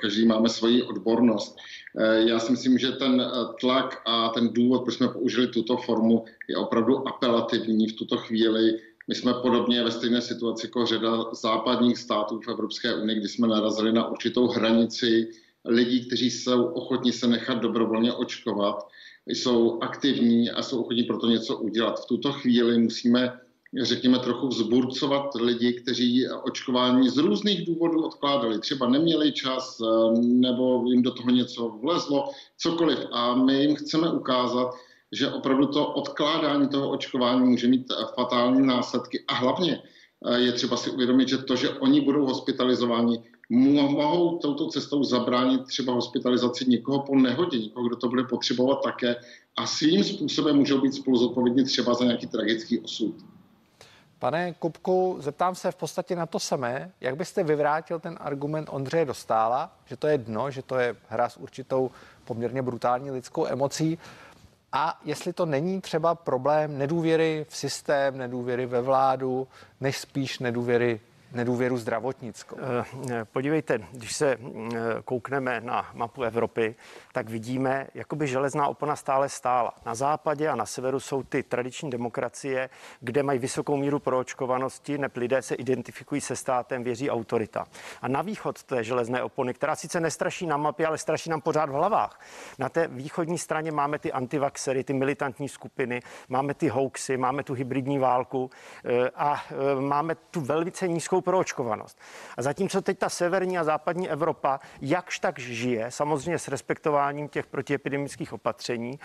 každý 0.00 0.26
máme 0.26 0.48
svoji 0.48 0.82
odbornost. 0.82 1.56
Eh, 1.98 2.28
já 2.28 2.38
si 2.38 2.52
myslím, 2.52 2.78
že 2.78 2.92
ten 2.92 3.30
tlak 3.60 4.02
a 4.06 4.28
ten 4.28 4.48
důvod, 4.48 4.82
proč 4.82 4.94
jsme 4.94 5.08
použili 5.08 5.46
tuto 5.46 5.76
formu, 5.76 6.24
je 6.48 6.56
opravdu 6.56 7.08
apelativní 7.08 7.88
v 7.88 7.96
tuto 7.96 8.16
chvíli. 8.16 8.78
My 9.08 9.14
jsme 9.14 9.34
podobně 9.34 9.84
ve 9.84 9.90
stejné 9.90 10.20
situaci 10.20 10.66
jako 10.66 10.86
řada 10.86 11.24
západních 11.32 11.98
států 11.98 12.40
v 12.40 12.48
Evropské 12.48 12.94
unii, 12.94 13.18
kdy 13.18 13.28
jsme 13.28 13.48
narazili 13.48 13.92
na 13.92 14.08
určitou 14.08 14.46
hranici 14.46 15.28
lidí, 15.64 16.06
kteří 16.06 16.30
jsou 16.30 16.64
ochotni 16.64 17.12
se 17.12 17.26
nechat 17.26 17.58
dobrovolně 17.58 18.12
očkovat 18.12 18.86
jsou 19.26 19.82
aktivní 19.82 20.50
a 20.50 20.62
jsou 20.62 20.80
ochotní 20.80 21.02
pro 21.02 21.18
to 21.18 21.26
něco 21.26 21.56
udělat. 21.56 22.00
V 22.00 22.06
tuto 22.06 22.32
chvíli 22.32 22.78
musíme 22.78 23.38
řekněme, 23.80 24.18
trochu 24.18 24.48
vzburcovat 24.48 25.34
lidi, 25.34 25.72
kteří 25.72 26.28
očkování 26.28 27.08
z 27.08 27.16
různých 27.16 27.66
důvodů 27.66 28.04
odkládali. 28.04 28.58
Třeba 28.58 28.88
neměli 28.88 29.32
čas, 29.32 29.80
eh, 29.80 30.20
nebo 30.20 30.84
jim 30.86 31.02
do 31.02 31.10
toho 31.10 31.30
něco 31.30 31.68
vlezlo, 31.68 32.30
cokoliv. 32.58 32.98
A 33.12 33.34
my 33.34 33.62
jim 33.62 33.76
chceme 33.76 34.12
ukázat, 34.12 34.70
že 35.12 35.30
opravdu 35.30 35.66
to 35.66 35.86
odkládání 35.86 36.68
toho 36.68 36.90
očkování 36.90 37.50
může 37.50 37.68
mít 37.68 37.86
fatální 38.14 38.66
následky. 38.66 39.24
A 39.28 39.34
hlavně 39.34 39.82
eh, 40.26 40.40
je 40.40 40.52
třeba 40.52 40.76
si 40.76 40.90
uvědomit, 40.90 41.28
že 41.28 41.38
to, 41.38 41.56
že 41.56 41.70
oni 41.70 42.00
budou 42.00 42.26
hospitalizováni, 42.26 43.22
mohou 43.52 44.38
touto 44.38 44.68
cestou 44.68 45.04
zabránit 45.04 45.64
třeba 45.66 45.92
hospitalizaci 45.92 46.64
někoho 46.68 47.02
po 47.02 47.16
nehodě, 47.16 47.58
někoho, 47.58 47.86
kdo 47.86 47.96
to 47.96 48.08
bude 48.08 48.24
potřebovat 48.24 48.82
také 48.82 49.16
a 49.56 49.66
svým 49.66 50.04
způsobem 50.04 50.56
můžou 50.56 50.80
být 50.80 50.94
spolu 50.94 51.16
zodpovědní 51.16 51.64
třeba 51.64 51.94
za 51.94 52.04
nějaký 52.04 52.26
tragický 52.26 52.80
osud. 52.80 53.14
Pane 54.18 54.54
Kupku, 54.58 55.16
zeptám 55.20 55.54
se 55.54 55.70
v 55.70 55.76
podstatě 55.76 56.16
na 56.16 56.26
to 56.26 56.38
samé. 56.38 56.92
Jak 57.00 57.16
byste 57.16 57.44
vyvrátil 57.44 58.00
ten 58.00 58.18
argument 58.20 58.68
Ondřeje 58.72 59.04
Dostála, 59.04 59.76
že 59.86 59.96
to 59.96 60.06
je 60.06 60.18
dno, 60.18 60.50
že 60.50 60.62
to 60.62 60.78
je 60.78 60.96
hra 61.08 61.28
s 61.28 61.36
určitou 61.36 61.90
poměrně 62.24 62.62
brutální 62.62 63.10
lidskou 63.10 63.46
emocí 63.46 63.98
a 64.72 65.00
jestli 65.04 65.32
to 65.32 65.46
není 65.46 65.80
třeba 65.80 66.14
problém 66.14 66.78
nedůvěry 66.78 67.46
v 67.48 67.56
systém, 67.56 68.18
nedůvěry 68.18 68.66
ve 68.66 68.80
vládu, 68.80 69.48
než 69.80 69.98
spíš 69.98 70.38
nedůvěry 70.38 71.00
nedůvěru 71.34 71.76
zdravotnickou? 71.76 72.56
Eh, 73.10 73.24
podívejte, 73.24 73.78
když 73.92 74.16
se 74.16 74.36
eh, 74.36 74.78
koukneme 75.04 75.60
na 75.60 75.90
mapu 75.94 76.22
Evropy, 76.22 76.74
tak 77.12 77.30
vidíme, 77.30 77.86
jakoby 77.94 78.26
železná 78.26 78.68
opona 78.68 78.96
stále 78.96 79.28
stála. 79.28 79.74
Na 79.86 79.94
západě 79.94 80.48
a 80.48 80.56
na 80.56 80.66
severu 80.66 81.00
jsou 81.00 81.22
ty 81.22 81.42
tradiční 81.42 81.90
demokracie, 81.90 82.70
kde 83.00 83.22
mají 83.22 83.38
vysokou 83.38 83.76
míru 83.76 83.98
proočkovanosti, 83.98 84.98
neb 84.98 85.16
lidé 85.16 85.42
se 85.42 85.54
identifikují 85.54 86.20
se 86.20 86.36
státem, 86.36 86.84
věří 86.84 87.10
autorita. 87.10 87.66
A 88.02 88.08
na 88.08 88.22
východ 88.22 88.62
té 88.62 88.84
železné 88.84 89.22
opony, 89.22 89.54
která 89.54 89.76
sice 89.76 90.00
nestraší 90.00 90.46
na 90.46 90.56
mapě, 90.56 90.86
ale 90.86 90.98
straší 90.98 91.30
nám 91.30 91.40
pořád 91.40 91.70
v 91.70 91.72
hlavách. 91.72 92.20
Na 92.58 92.68
té 92.68 92.88
východní 92.88 93.38
straně 93.38 93.72
máme 93.72 93.98
ty 93.98 94.12
antivaxery, 94.12 94.84
ty 94.84 94.92
militantní 94.92 95.48
skupiny, 95.48 96.02
máme 96.28 96.54
ty 96.54 96.68
hoaxy, 96.68 97.16
máme 97.16 97.42
tu 97.42 97.54
hybridní 97.54 97.98
válku 97.98 98.50
eh, 98.84 99.10
a 99.14 99.44
máme 99.80 100.14
tu 100.14 100.40
velice 100.40 100.88
nízkou 100.88 101.21
proočkovanost. 101.22 101.98
A 102.36 102.42
zatímco 102.42 102.82
teď 102.82 102.98
ta 102.98 103.08
severní 103.08 103.58
a 103.58 103.64
západní 103.64 104.10
Evropa 104.10 104.60
jakž 104.80 105.18
tak 105.18 105.38
žije, 105.38 105.90
samozřejmě 105.90 106.38
s 106.38 106.48
respektováním 106.48 107.28
těch 107.28 107.46
protiepidemických 107.46 108.32
opatření, 108.32 108.98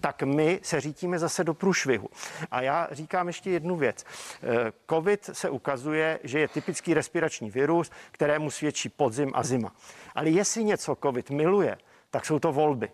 tak 0.00 0.22
my 0.22 0.60
se 0.62 0.80
řítíme 0.80 1.18
zase 1.18 1.44
do 1.44 1.54
průšvihu. 1.54 2.08
A 2.50 2.60
já 2.60 2.88
říkám 2.90 3.26
ještě 3.26 3.50
jednu 3.50 3.76
věc. 3.76 4.04
Eh, 4.04 4.72
COVID 4.90 5.30
se 5.32 5.50
ukazuje, 5.50 6.18
že 6.24 6.38
je 6.38 6.48
typický 6.48 6.94
respirační 6.94 7.50
virus, 7.50 7.90
kterému 8.10 8.50
svědčí 8.50 8.88
podzim 8.88 9.30
a 9.34 9.42
zima. 9.42 9.72
Ale 10.14 10.30
jestli 10.30 10.64
něco 10.64 10.96
COVID 11.02 11.30
miluje, 11.30 11.78
tak 12.10 12.26
jsou 12.26 12.38
to 12.38 12.52
volby. 12.52 12.90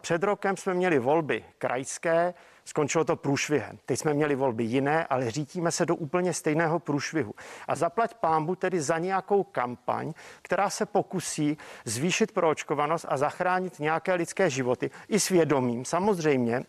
Před 0.00 0.22
rokem 0.22 0.56
jsme 0.56 0.74
měli 0.74 0.98
volby 0.98 1.44
krajské, 1.58 2.34
Skončilo 2.68 3.04
to 3.04 3.16
průšvihem. 3.16 3.78
Teď 3.86 3.98
jsme 3.98 4.14
měli 4.14 4.34
volby 4.34 4.64
jiné, 4.64 5.06
ale 5.06 5.30
řítíme 5.30 5.72
se 5.72 5.86
do 5.86 5.96
úplně 5.96 6.32
stejného 6.32 6.78
průšvihu. 6.78 7.34
A 7.68 7.74
zaplať 7.74 8.14
pámbu 8.14 8.54
tedy 8.54 8.80
za 8.80 8.98
nějakou 8.98 9.44
kampaň, 9.44 10.12
která 10.42 10.70
se 10.70 10.86
pokusí 10.86 11.58
zvýšit 11.84 12.32
proočkovanost 12.32 13.06
a 13.08 13.16
zachránit 13.16 13.78
nějaké 13.78 14.14
lidské 14.14 14.50
životy 14.50 14.90
i 15.08 15.20
svědomím. 15.20 15.84
Samozřejmě, 15.84 16.62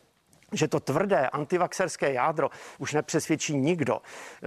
že 0.53 0.67
to 0.67 0.79
tvrdé 0.79 1.27
antivaxerské 1.29 2.13
jádro 2.13 2.49
už 2.77 2.93
nepřesvědčí 2.93 3.57
nikdo. 3.57 4.01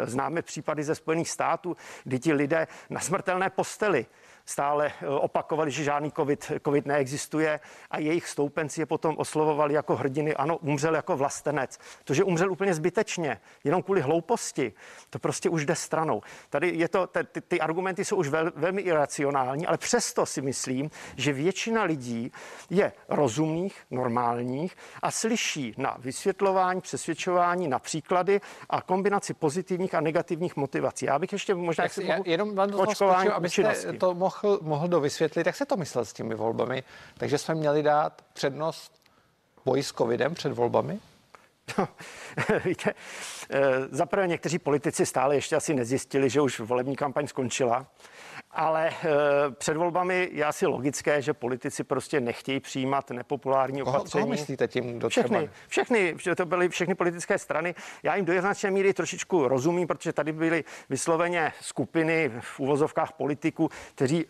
Známe 0.05 0.43
případy 0.43 0.85
ze 0.85 0.95
Spojených 0.95 1.31
států, 1.31 1.77
kdy 2.05 2.19
ti 2.19 2.33
lidé 2.33 2.67
na 2.91 3.01
smrtelné 3.01 3.51
posteli 3.51 4.07
stále 4.45 4.87
eh, 4.87 5.07
opakovali, 5.07 5.71
že 5.71 5.85
žádný 5.85 6.13
COVID, 6.13 6.53
COVID 6.65 6.87
neexistuje 6.87 7.61
a 7.91 7.99
jejich 7.99 8.29
stoupenci 8.29 8.81
je 8.81 8.87
potom 8.87 9.15
oslovovali 9.19 9.75
jako 9.75 9.97
hrdiny. 9.97 10.35
Ano, 10.35 10.57
umřel 10.57 10.95
jako 10.95 11.17
vlastenec. 11.17 11.79
To, 12.05 12.15
že 12.15 12.25
umřel 12.25 12.53
úplně 12.53 12.75
zbytečně, 12.75 13.41
jenom 13.65 13.83
kvůli 13.83 14.01
hlouposti, 14.01 14.73
to 15.11 15.19
prostě 15.19 15.49
už 15.49 15.67
jde 15.67 15.75
stranou. 15.75 16.23
Tady 16.51 16.69
je 16.69 16.89
to, 16.89 17.07
ty, 17.07 17.41
ty 17.41 17.61
argumenty 17.61 18.05
jsou 18.05 18.17
už 18.17 18.29
vel, 18.29 18.53
velmi 18.57 18.83
iracionální, 18.83 19.67
ale 19.67 19.79
přesto 19.79 20.27
si 20.27 20.43
myslím, 20.43 20.91
že 21.17 21.33
většina 21.33 21.83
lidí 21.83 22.33
je 22.71 22.93
rozumných, 23.09 23.77
normálních 23.91 24.77
a 25.03 25.11
slyší 25.11 25.75
na 25.79 25.97
vysvětlování, 25.99 26.81
přesvědčování, 26.81 27.69
na 27.69 27.79
příklady 27.79 28.41
a 28.71 28.83
kombinaci 28.83 29.35
pozitivních 29.35 29.95
a 29.95 30.01
negativních 30.01 30.57
motivací. 30.57 31.07
Já 31.07 31.19
bych 31.19 31.33
ještě 31.33 31.55
možná... 31.55 31.85
Tak 31.85 31.93
si 31.93 32.05
já, 32.05 32.19
jenom 32.25 32.55
vám 32.55 32.71
to 32.71 32.79
očkování, 32.79 33.29
abyste 33.29 33.93
to 33.99 34.15
mohl 34.15 34.32
mohl, 34.33 34.59
mohl 34.63 34.89
dovysvětlit, 34.89 35.47
jak 35.47 35.57
se 35.57 35.67
to 35.67 35.77
myslel 35.77 36.05
s 36.05 36.13
těmi 36.13 36.35
volbami. 36.35 36.83
Takže 37.19 37.39
jsme 37.39 37.55
měli 37.55 37.83
dát 37.83 38.23
přednost 38.33 38.93
boji 39.65 39.83
s 39.83 39.93
covidem 39.93 40.35
před 40.35 40.53
volbami? 40.53 41.01
Víte, 42.65 42.95
eh, 43.51 43.61
zaprvé 43.91 44.29
někteří 44.29 44.59
politici 44.59 45.07
stále 45.07 45.35
ještě 45.35 45.57
asi 45.57 45.75
nezjistili, 45.75 46.31
že 46.31 46.41
už 46.41 46.61
volební 46.61 46.97
kampaň 46.97 47.27
skončila. 47.27 47.87
Ale 48.55 48.89
e, 48.89 48.95
před 49.51 49.77
volbami 49.77 50.29
je 50.33 50.45
asi 50.45 50.67
logické, 50.67 51.23
že 51.23 51.35
politici 51.35 51.85
prostě 51.85 52.21
nechtějí 52.21 52.61
přijímat 52.61 53.11
nepopulární 53.11 53.81
koho, 53.81 53.97
opatření. 53.97 54.23
Koho 54.23 54.31
myslíte 54.31 54.69
tím, 54.69 54.99
kdo 54.99 55.09
všechny, 55.09 55.51
všechny, 55.69 56.17
to 56.37 56.47
byly 56.47 56.69
všechny 56.69 56.95
politické 56.95 57.39
strany. 57.39 57.75
Já 58.03 58.17
jim 58.17 58.25
do 58.25 58.41
značné 58.41 58.71
míry 58.71 58.95
trošičku 58.95 59.49
rozumím, 59.49 59.87
protože 59.89 60.13
tady 60.13 60.33
byly 60.33 60.65
vysloveně 60.89 61.53
skupiny 61.61 62.31
v 62.41 62.61
uvozovkách 62.61 63.13
politiků, 63.13 63.71
kteří 63.95 64.25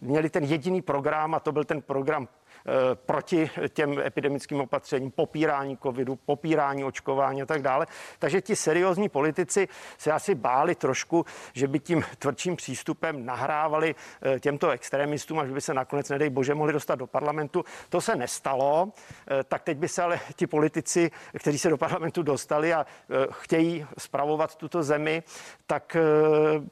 měli 0.00 0.30
ten 0.30 0.44
jediný 0.44 0.82
program 0.82 1.34
a 1.34 1.40
to 1.40 1.52
byl 1.52 1.64
ten 1.64 1.82
program 1.82 2.28
Eh, 2.28 2.47
proti 2.94 3.50
těm 3.68 3.98
epidemickým 3.98 4.60
opatřením, 4.60 5.10
popírání 5.10 5.76
covidu, 5.76 6.16
popírání 6.16 6.84
očkování 6.84 7.42
a 7.42 7.46
tak 7.46 7.62
dále. 7.62 7.86
Takže 8.18 8.40
ti 8.40 8.56
seriózní 8.56 9.08
politici 9.08 9.68
se 9.98 10.12
asi 10.12 10.34
báli 10.34 10.74
trošku, 10.74 11.26
že 11.52 11.68
by 11.68 11.78
tím 11.78 12.04
tvrdším 12.18 12.56
přístupem 12.56 13.26
nahrávali 13.26 13.58
nahrávali 13.68 13.94
eh, 14.22 14.40
těmto 14.40 14.70
extremistům, 14.70 15.38
až 15.38 15.50
by 15.50 15.60
se 15.60 15.74
nakonec, 15.74 16.08
nedej 16.08 16.30
bože, 16.30 16.54
mohli 16.54 16.72
dostat 16.72 16.94
do 16.94 17.06
parlamentu. 17.06 17.64
To 17.88 18.00
se 18.00 18.16
nestalo, 18.16 18.92
eh, 19.30 19.44
tak 19.44 19.62
teď 19.62 19.78
by 19.78 19.88
se 19.88 20.02
ale 20.02 20.20
ti 20.36 20.46
politici, 20.46 21.10
kteří 21.38 21.58
se 21.58 21.70
do 21.70 21.76
parlamentu 21.78 22.22
dostali 22.22 22.74
a 22.74 22.86
chtějí 23.30 23.86
spravovat 23.98 24.56
tuto 24.56 24.82
zemi, 24.82 25.22
tak 25.66 25.96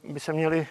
by 0.03 0.19
se 0.19 0.33
měli 0.33 0.67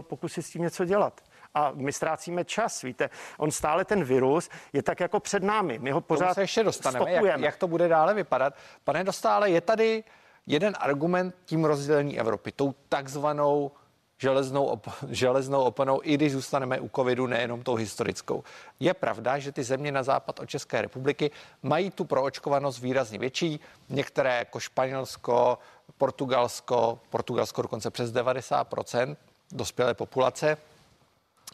pokusit 0.00 0.46
s 0.46 0.50
tím 0.50 0.62
něco 0.62 0.84
dělat 0.84 1.20
a 1.58 1.72
my 1.74 1.92
ztrácíme 1.92 2.44
čas. 2.44 2.82
Víte, 2.82 3.10
on 3.38 3.50
stále 3.50 3.84
ten 3.84 4.04
virus 4.04 4.50
je 4.72 4.82
tak 4.82 5.00
jako 5.00 5.20
před 5.20 5.42
námi. 5.42 5.78
My 5.78 5.90
ho 5.90 6.00
pořád 6.00 6.34
se 6.34 6.40
ještě 6.40 6.64
dostaneme, 6.64 7.12
jak, 7.12 7.40
jak, 7.40 7.56
to 7.56 7.68
bude 7.68 7.88
dále 7.88 8.14
vypadat. 8.14 8.54
Pane 8.84 9.04
Dostále, 9.04 9.50
je 9.50 9.60
tady 9.60 10.04
jeden 10.46 10.74
argument 10.78 11.34
tím 11.44 11.64
rozdělení 11.64 12.18
Evropy, 12.18 12.52
tou 12.52 12.74
takzvanou 12.88 13.70
železnou, 14.18 14.66
op- 14.66 14.92
železnou 15.08 15.62
oponou, 15.62 16.00
i 16.02 16.14
když 16.14 16.32
zůstaneme 16.32 16.80
u 16.80 16.88
covidu, 16.88 17.26
nejenom 17.26 17.62
tou 17.62 17.74
historickou. 17.74 18.44
Je 18.80 18.94
pravda, 18.94 19.38
že 19.38 19.52
ty 19.52 19.62
země 19.62 19.92
na 19.92 20.02
západ 20.02 20.40
od 20.40 20.48
České 20.48 20.82
republiky 20.82 21.30
mají 21.62 21.90
tu 21.90 22.04
proočkovanost 22.04 22.82
výrazně 22.82 23.18
větší, 23.18 23.60
některé 23.88 24.38
jako 24.38 24.60
Španělsko, 24.60 25.58
Portugalsko, 25.98 27.00
Portugalsko 27.10 27.62
dokonce 27.62 27.90
přes 27.90 28.12
90% 28.12 29.16
dospělé 29.52 29.94
populace. 29.94 30.56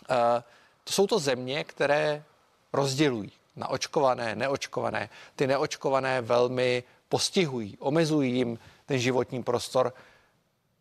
E, 0.09 0.43
to 0.85 0.93
jsou 0.93 1.07
to 1.07 1.19
země, 1.19 1.65
které 1.65 2.25
rozdělují 2.73 3.33
na 3.57 3.69
očkované, 3.69 4.35
neočkované. 4.35 5.09
Ty 5.37 5.47
neočkované 5.47 6.21
velmi 6.21 6.83
postihují, 7.09 7.77
omezují 7.79 8.35
jim 8.37 8.59
ten 8.87 8.99
životní 8.99 9.43
prostor. 9.43 9.95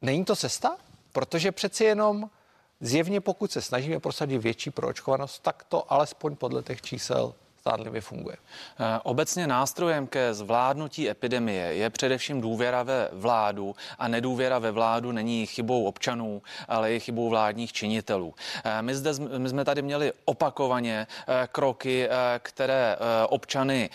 Není 0.02 0.26
to 0.26 0.36
cesta? 0.36 0.78
Protože 1.12 1.52
přeci 1.52 1.84
jenom 1.84 2.30
zjevně, 2.82 3.22
pokud 3.22 3.52
se 3.52 3.62
snažíme 3.62 4.00
prosadit 4.00 4.38
větší 4.38 4.72
proočkovanost, 4.72 5.44
tak 5.44 5.64
to 5.64 5.94
alespoň 5.94 6.36
podle 6.36 6.64
těch 6.64 6.82
čísel 6.82 7.34
zdánlivě 7.68 8.02
funguje. 8.02 8.38
Eh, 8.80 9.00
obecně 9.04 9.48
nástrojem 9.48 10.08
ke 10.08 10.34
zvládnutí 10.34 11.10
epidemie 11.10 11.74
je 11.74 11.90
především 11.90 12.42
důvěra 12.42 12.84
ve 12.84 13.10
vládu 13.12 13.76
a 14.00 14.08
nedůvěra 14.08 14.60
ve 14.60 14.72
vládu 14.72 15.12
není 15.12 15.46
chybou 15.46 15.84
občanů, 15.86 16.42
ale 16.68 16.92
je 16.92 17.00
chybou 17.00 17.30
vládních 17.30 17.74
činitelů. 17.74 18.34
Eh, 18.64 18.82
my, 18.82 18.96
zde, 18.96 19.12
my 19.38 19.50
jsme 19.50 19.66
tady 19.66 19.82
měli 19.82 20.14
opakovaně 20.26 21.08
eh, 21.28 21.48
kroky, 21.52 22.10
které 22.40 22.96
občany 23.30 23.90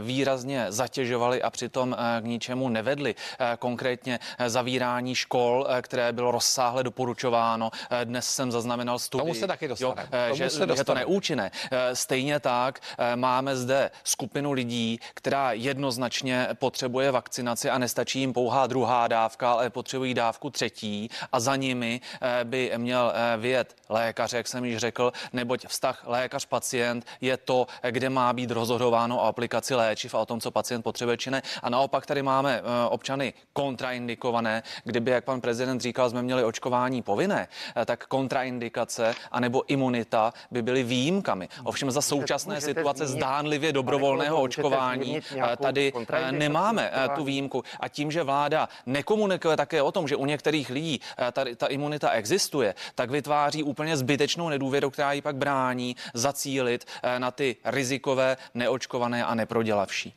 výrazně 0.00 0.66
zatěžovaly 0.68 1.42
a 1.42 1.50
přitom 1.50 1.96
k 2.20 2.24
ničemu 2.24 2.68
nevedly. 2.68 3.14
Konkrétně 3.58 4.18
zavírání 4.46 5.14
škol, 5.14 5.66
které 5.82 6.12
bylo 6.12 6.30
rozsáhle 6.30 6.84
doporučováno. 6.84 7.70
Dnes 8.04 8.26
jsem 8.26 8.52
zaznamenal 8.52 8.98
studii, 8.98 9.22
Tomu 9.22 9.34
se 9.34 9.46
taky 9.46 9.68
dostane. 9.68 10.08
Jo, 10.28 10.34
že 10.34 10.50
se 10.50 10.66
dostane. 10.66 10.80
je 10.80 10.84
to 10.84 10.94
neúčinné. 10.94 11.50
Stejně 11.92 12.40
tak 12.40 12.80
máme 13.16 13.56
zde 13.56 13.90
skupinu 14.04 14.52
lidí, 14.52 14.98
která 15.14 15.52
jednoznačně 15.52 16.48
potřebuje 16.54 17.10
vakcinaci 17.10 17.70
a 17.70 17.78
nestačí 17.78 18.20
jim 18.20 18.32
pouhá 18.32 18.66
druhá 18.66 19.08
dávka, 19.08 19.52
ale 19.52 19.70
potřebují 19.70 20.14
dávku 20.14 20.50
třetí 20.50 21.10
a 21.32 21.40
za 21.40 21.56
nimi 21.56 22.00
eh, 22.20 22.44
by 22.44 22.72
měl 22.76 23.12
eh, 23.14 23.36
vyjet 23.36 23.76
lékař, 23.88 24.32
jak 24.32 24.48
jsem 24.48 24.64
již 24.64 24.76
řekl, 24.76 25.12
neboť 25.32 25.66
vztah 25.66 26.04
lékař-pacient 26.06 27.06
je 27.20 27.36
to, 27.36 27.66
kde 27.90 28.10
má 28.10 28.32
být 28.32 28.50
rozhodováno 28.50 29.18
o 29.18 29.24
aplikaci 29.24 29.74
léčiv 29.74 30.14
a 30.14 30.18
o 30.18 30.26
tom, 30.26 30.40
co 30.40 30.50
pacient 30.50 30.82
potřebuje 30.82 31.16
či 31.16 31.30
ne. 31.30 31.42
A 31.62 31.70
naopak 31.70 32.06
tady 32.06 32.22
máme 32.22 32.60
eh, 32.60 32.88
občany 32.88 33.32
kontraindikované, 33.52 34.62
kdyby, 34.84 35.10
jak 35.10 35.24
pan 35.24 35.40
prezident 35.40 35.80
říkal, 35.80 36.10
jsme 36.10 36.22
měli 36.22 36.44
očkování 36.44 37.02
povinné, 37.02 37.48
tak 37.84 38.06
kontraindikace 38.06 39.14
anebo 39.30 39.70
imunita 39.70 40.32
by 40.50 40.62
byly 40.62 40.82
výjimkami. 40.82 41.48
Ovšem 41.64 41.90
za 41.90 42.02
současné 42.02 42.60
situace 42.60 43.01
situace 43.06 43.22
zdánlivě 43.22 43.72
dobrovolného 43.72 44.42
očkování 44.42 45.20
eh, 45.36 45.56
tady 45.56 45.92
eh, 46.12 46.32
nemáme 46.32 46.90
eh, 46.92 47.08
tu 47.08 47.24
výjimku. 47.24 47.64
A 47.80 47.88
tím, 47.88 48.10
že 48.10 48.22
vláda 48.22 48.68
nekomunikuje 48.86 49.56
také 49.56 49.82
o 49.82 49.92
tom, 49.92 50.08
že 50.08 50.16
u 50.16 50.26
některých 50.26 50.70
lidí 50.70 51.00
ta, 51.32 51.44
ta 51.56 51.66
imunita 51.66 52.10
existuje, 52.10 52.74
tak 52.94 53.10
vytváří 53.10 53.62
úplně 53.62 53.96
zbytečnou 53.96 54.48
nedůvěru, 54.48 54.90
která 54.90 55.12
ji 55.12 55.22
pak 55.22 55.36
brání 55.36 55.96
zacílit 56.14 56.84
na 57.18 57.30
ty 57.30 57.56
rizikové, 57.64 58.36
neočkované 58.54 59.24
a 59.24 59.34
neprodělavší. 59.34 60.14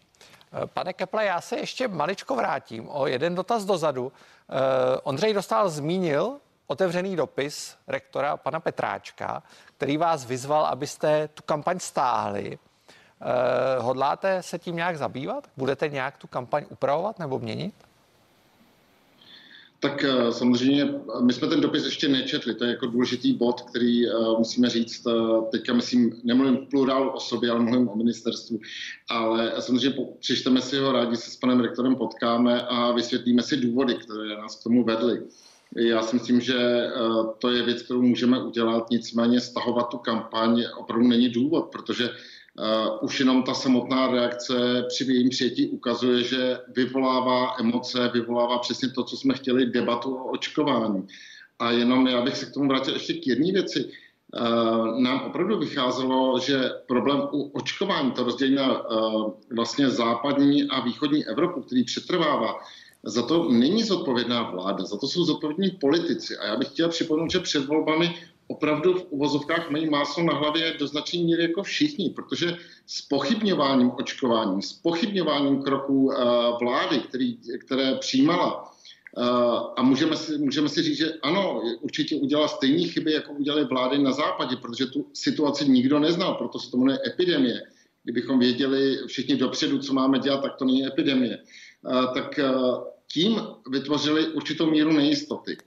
Pane 0.74 0.94
Keple, 0.94 1.26
já 1.26 1.42
se 1.42 1.58
ještě 1.58 1.88
maličko 1.88 2.36
vrátím 2.36 2.90
o 2.90 3.08
jeden 3.08 3.36
dotaz 3.36 3.66
dozadu. 3.66 4.12
Ondřej 5.04 5.34
Dostal 5.34 5.70
zmínil 5.70 6.40
otevřený 6.68 7.16
dopis 7.16 7.78
rektora 7.88 8.38
pana 8.38 8.60
Petráčka, 8.60 9.44
který 9.78 9.98
vás 9.98 10.26
vyzval, 10.26 10.66
abyste 10.66 11.28
tu 11.28 11.44
kampaň 11.44 11.80
stáhli. 11.80 12.60
Eh, 13.26 13.82
hodláte 13.82 14.44
se 14.44 14.60
tím 14.60 14.76
nějak 14.76 14.98
zabývat? 14.98 15.48
Budete 15.58 15.90
nějak 15.90 16.18
tu 16.18 16.28
kampaň 16.28 16.66
upravovat 16.70 17.20
nebo 17.20 17.40
měnit? 17.40 17.74
Tak 19.80 20.04
eh, 20.04 20.32
samozřejmě, 20.32 20.90
my 21.22 21.34
jsme 21.34 21.48
ten 21.48 21.62
dopis 21.62 21.86
ještě 21.86 22.08
nečetli, 22.08 22.56
to 22.56 22.64
je 22.64 22.70
jako 22.70 22.86
důležitý 22.86 23.34
bod, 23.34 23.62
který 23.62 24.10
uh, 24.10 24.38
musíme 24.38 24.70
říct, 24.70 25.06
uh, 25.06 25.50
teďka 25.50 25.74
myslím, 25.74 26.22
nemluvím 26.24 26.58
v 26.58 26.70
plurálu 26.70 27.10
o 27.10 27.20
sobě, 27.20 27.52
ale 27.52 27.60
mluvím 27.60 27.90
o 27.90 27.96
ministerstvu, 27.96 28.60
ale 29.10 29.54
samozřejmě 29.60 29.98
přečteme 30.20 30.62
si 30.62 30.78
ho, 30.78 30.92
rádi 30.92 31.16
se 31.16 31.32
s 31.32 31.36
panem 31.36 31.60
rektorem 31.60 31.96
potkáme 31.96 32.62
a 32.62 32.92
vysvětlíme 32.92 33.42
si 33.42 33.58
důvody, 33.58 33.96
které 33.96 34.38
nás 34.42 34.56
k 34.56 34.64
tomu 34.64 34.84
vedly. 34.84 35.22
Já 35.76 36.02
si 36.02 36.16
myslím, 36.16 36.42
že 36.42 36.88
to 37.40 37.52
je 37.52 37.64
věc, 37.64 37.82
kterou 37.82 38.02
můžeme 38.02 38.44
udělat, 38.44 38.90
nicméně 38.90 39.42
stahovat 39.42 39.90
tu 39.90 39.98
kampaň 39.98 40.64
opravdu 40.78 41.08
není 41.08 41.30
důvod, 41.30 41.66
protože 41.72 42.10
Uh, 42.10 42.16
už 43.02 43.20
jenom 43.20 43.44
ta 43.44 43.54
samotná 43.54 44.08
reakce 44.08 44.86
při 44.88 45.04
jejím 45.04 45.30
přijetí 45.30 45.68
ukazuje, 45.68 46.24
že 46.24 46.58
vyvolává 46.76 47.56
emoce, 47.60 48.10
vyvolává 48.14 48.60
přesně 48.60 48.90
to, 48.90 49.04
co 49.04 49.18
jsme 49.18 49.34
chtěli, 49.34 49.66
debatu 49.66 50.16
o 50.16 50.32
očkování. 50.32 51.08
A 51.60 51.72
jenom 51.72 52.08
já 52.08 52.22
bych 52.22 52.38
se 52.38 52.46
k 52.46 52.54
tomu 52.54 52.68
vrátil 52.68 52.94
ještě 52.94 53.14
k 53.14 53.28
jedné 53.28 53.52
věci. 53.52 53.86
Uh, 53.86 55.00
nám 55.00 55.22
opravdu 55.22 55.60
vycházelo, 55.60 56.40
že 56.40 56.70
problém 56.88 57.22
u 57.32 57.44
očkování, 57.44 58.12
to 58.12 58.24
rozdělení 58.24 58.56
na 58.56 58.90
uh, 58.90 59.32
vlastně 59.56 59.90
západní 59.90 60.64
a 60.64 60.80
východní 60.80 61.26
Evropu, 61.26 61.62
který 61.62 61.84
přetrvává, 61.84 62.56
za 63.04 63.22
to 63.22 63.52
není 63.52 63.84
zodpovědná 63.84 64.52
vláda, 64.52 64.84
za 64.84 64.98
to 64.98 65.08
jsou 65.08 65.24
zodpovědní 65.24 65.70
politici. 65.70 66.38
A 66.38 66.46
já 66.46 66.56
bych 66.56 66.68
chtěl 66.68 66.90
připomenout, 66.90 67.32
že 67.32 67.40
před 67.40 67.66
volbami 67.66 68.16
opravdu 68.48 68.94
v 68.94 69.06
uvozovkách 69.10 69.70
mají 69.70 69.90
máslo 69.90 70.24
na 70.24 70.34
hlavě 70.34 70.76
do 70.80 70.88
značné 70.88 71.20
míry 71.20 71.44
jako 71.44 71.64
všichni, 71.64 72.10
protože 72.10 72.58
s 72.86 73.02
pochybňováním 73.02 73.92
očkováním, 74.00 74.62
s 74.62 74.74
pochybňováním 74.74 75.62
kroků 75.62 76.06
uh, 76.06 76.14
vlády, 76.60 77.00
který, 77.00 77.38
které 77.66 77.96
přijímala, 77.96 78.64
uh, 78.64 79.24
a 79.76 79.82
můžeme 79.82 80.16
si, 80.16 80.38
můžeme 80.38 80.70
si 80.70 80.82
říct, 80.82 80.98
že 80.98 81.14
ano, 81.24 81.62
určitě 81.82 82.16
udělala 82.16 82.48
stejné 82.48 82.88
chyby, 82.88 83.14
jako 83.14 83.34
udělaly 83.34 83.66
vlády 83.66 83.98
na 83.98 84.12
západě, 84.12 84.56
protože 84.56 84.86
tu 84.86 85.10
situaci 85.14 85.70
nikdo 85.70 86.00
neznal, 86.00 86.34
proto 86.34 86.60
se 86.60 86.72
to 86.72 86.78
jmenuje 86.78 87.00
epidemie. 87.08 87.62
Kdybychom 88.04 88.40
věděli 88.40 88.98
všichni 89.08 89.36
dopředu, 89.36 89.80
co 89.80 89.94
máme 89.94 90.20
dělat, 90.20 90.42
tak 90.42 90.56
to 90.56 90.66
není 90.66 90.88
epidemie. 90.88 91.38
Uh, 91.82 92.14
tak 92.14 92.40
tím 93.14 93.42
vytvořili 93.72 94.28
určitou 94.28 94.72
míru 94.72 94.92
nejistoty. 94.92 95.58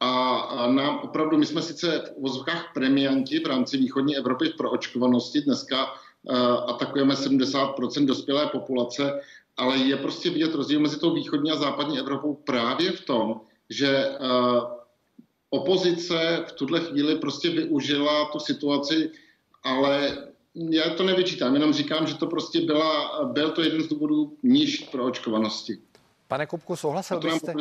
A 0.00 0.66
nám 0.66 0.98
opravdu, 0.98 1.38
my 1.38 1.46
jsme 1.46 1.62
sice 1.62 1.98
v 1.98 2.16
uvozovkách 2.16 2.70
premianti 2.74 3.40
v 3.40 3.46
rámci 3.46 3.76
východní 3.76 4.16
Evropy 4.16 4.48
pro 4.48 4.70
očkovanosti, 4.70 5.40
dneska 5.40 5.86
uh, 5.86 6.36
atakujeme 6.70 7.14
70% 7.14 8.06
dospělé 8.06 8.46
populace, 8.46 9.20
ale 9.56 9.76
je 9.76 9.96
prostě 9.96 10.30
vidět 10.30 10.54
rozdíl 10.54 10.80
mezi 10.80 10.98
tou 10.98 11.14
východní 11.14 11.50
a 11.50 11.56
západní 11.56 11.98
Evropou 11.98 12.34
právě 12.34 12.92
v 12.92 13.04
tom, 13.04 13.40
že 13.70 14.08
uh, 14.08 14.76
opozice 15.50 16.44
v 16.48 16.52
tuhle 16.52 16.80
chvíli 16.80 17.16
prostě 17.16 17.50
využila 17.50 18.24
tu 18.24 18.38
situaci, 18.38 19.10
ale 19.62 20.18
já 20.54 20.94
to 20.94 21.02
nevyčítám, 21.02 21.54
jenom 21.54 21.72
říkám, 21.72 22.06
že 22.06 22.14
to 22.14 22.26
prostě 22.26 22.60
byla, 22.60 23.24
byl 23.24 23.50
to 23.50 23.62
jeden 23.62 23.82
z 23.82 23.88
důvodů 23.88 24.36
níž 24.42 24.78
pro 24.78 25.04
očkovanosti. 25.04 25.78
Pane 26.28 26.46
Kupku, 26.46 26.76
souhlasil 26.76 27.20
byste? 27.20 27.52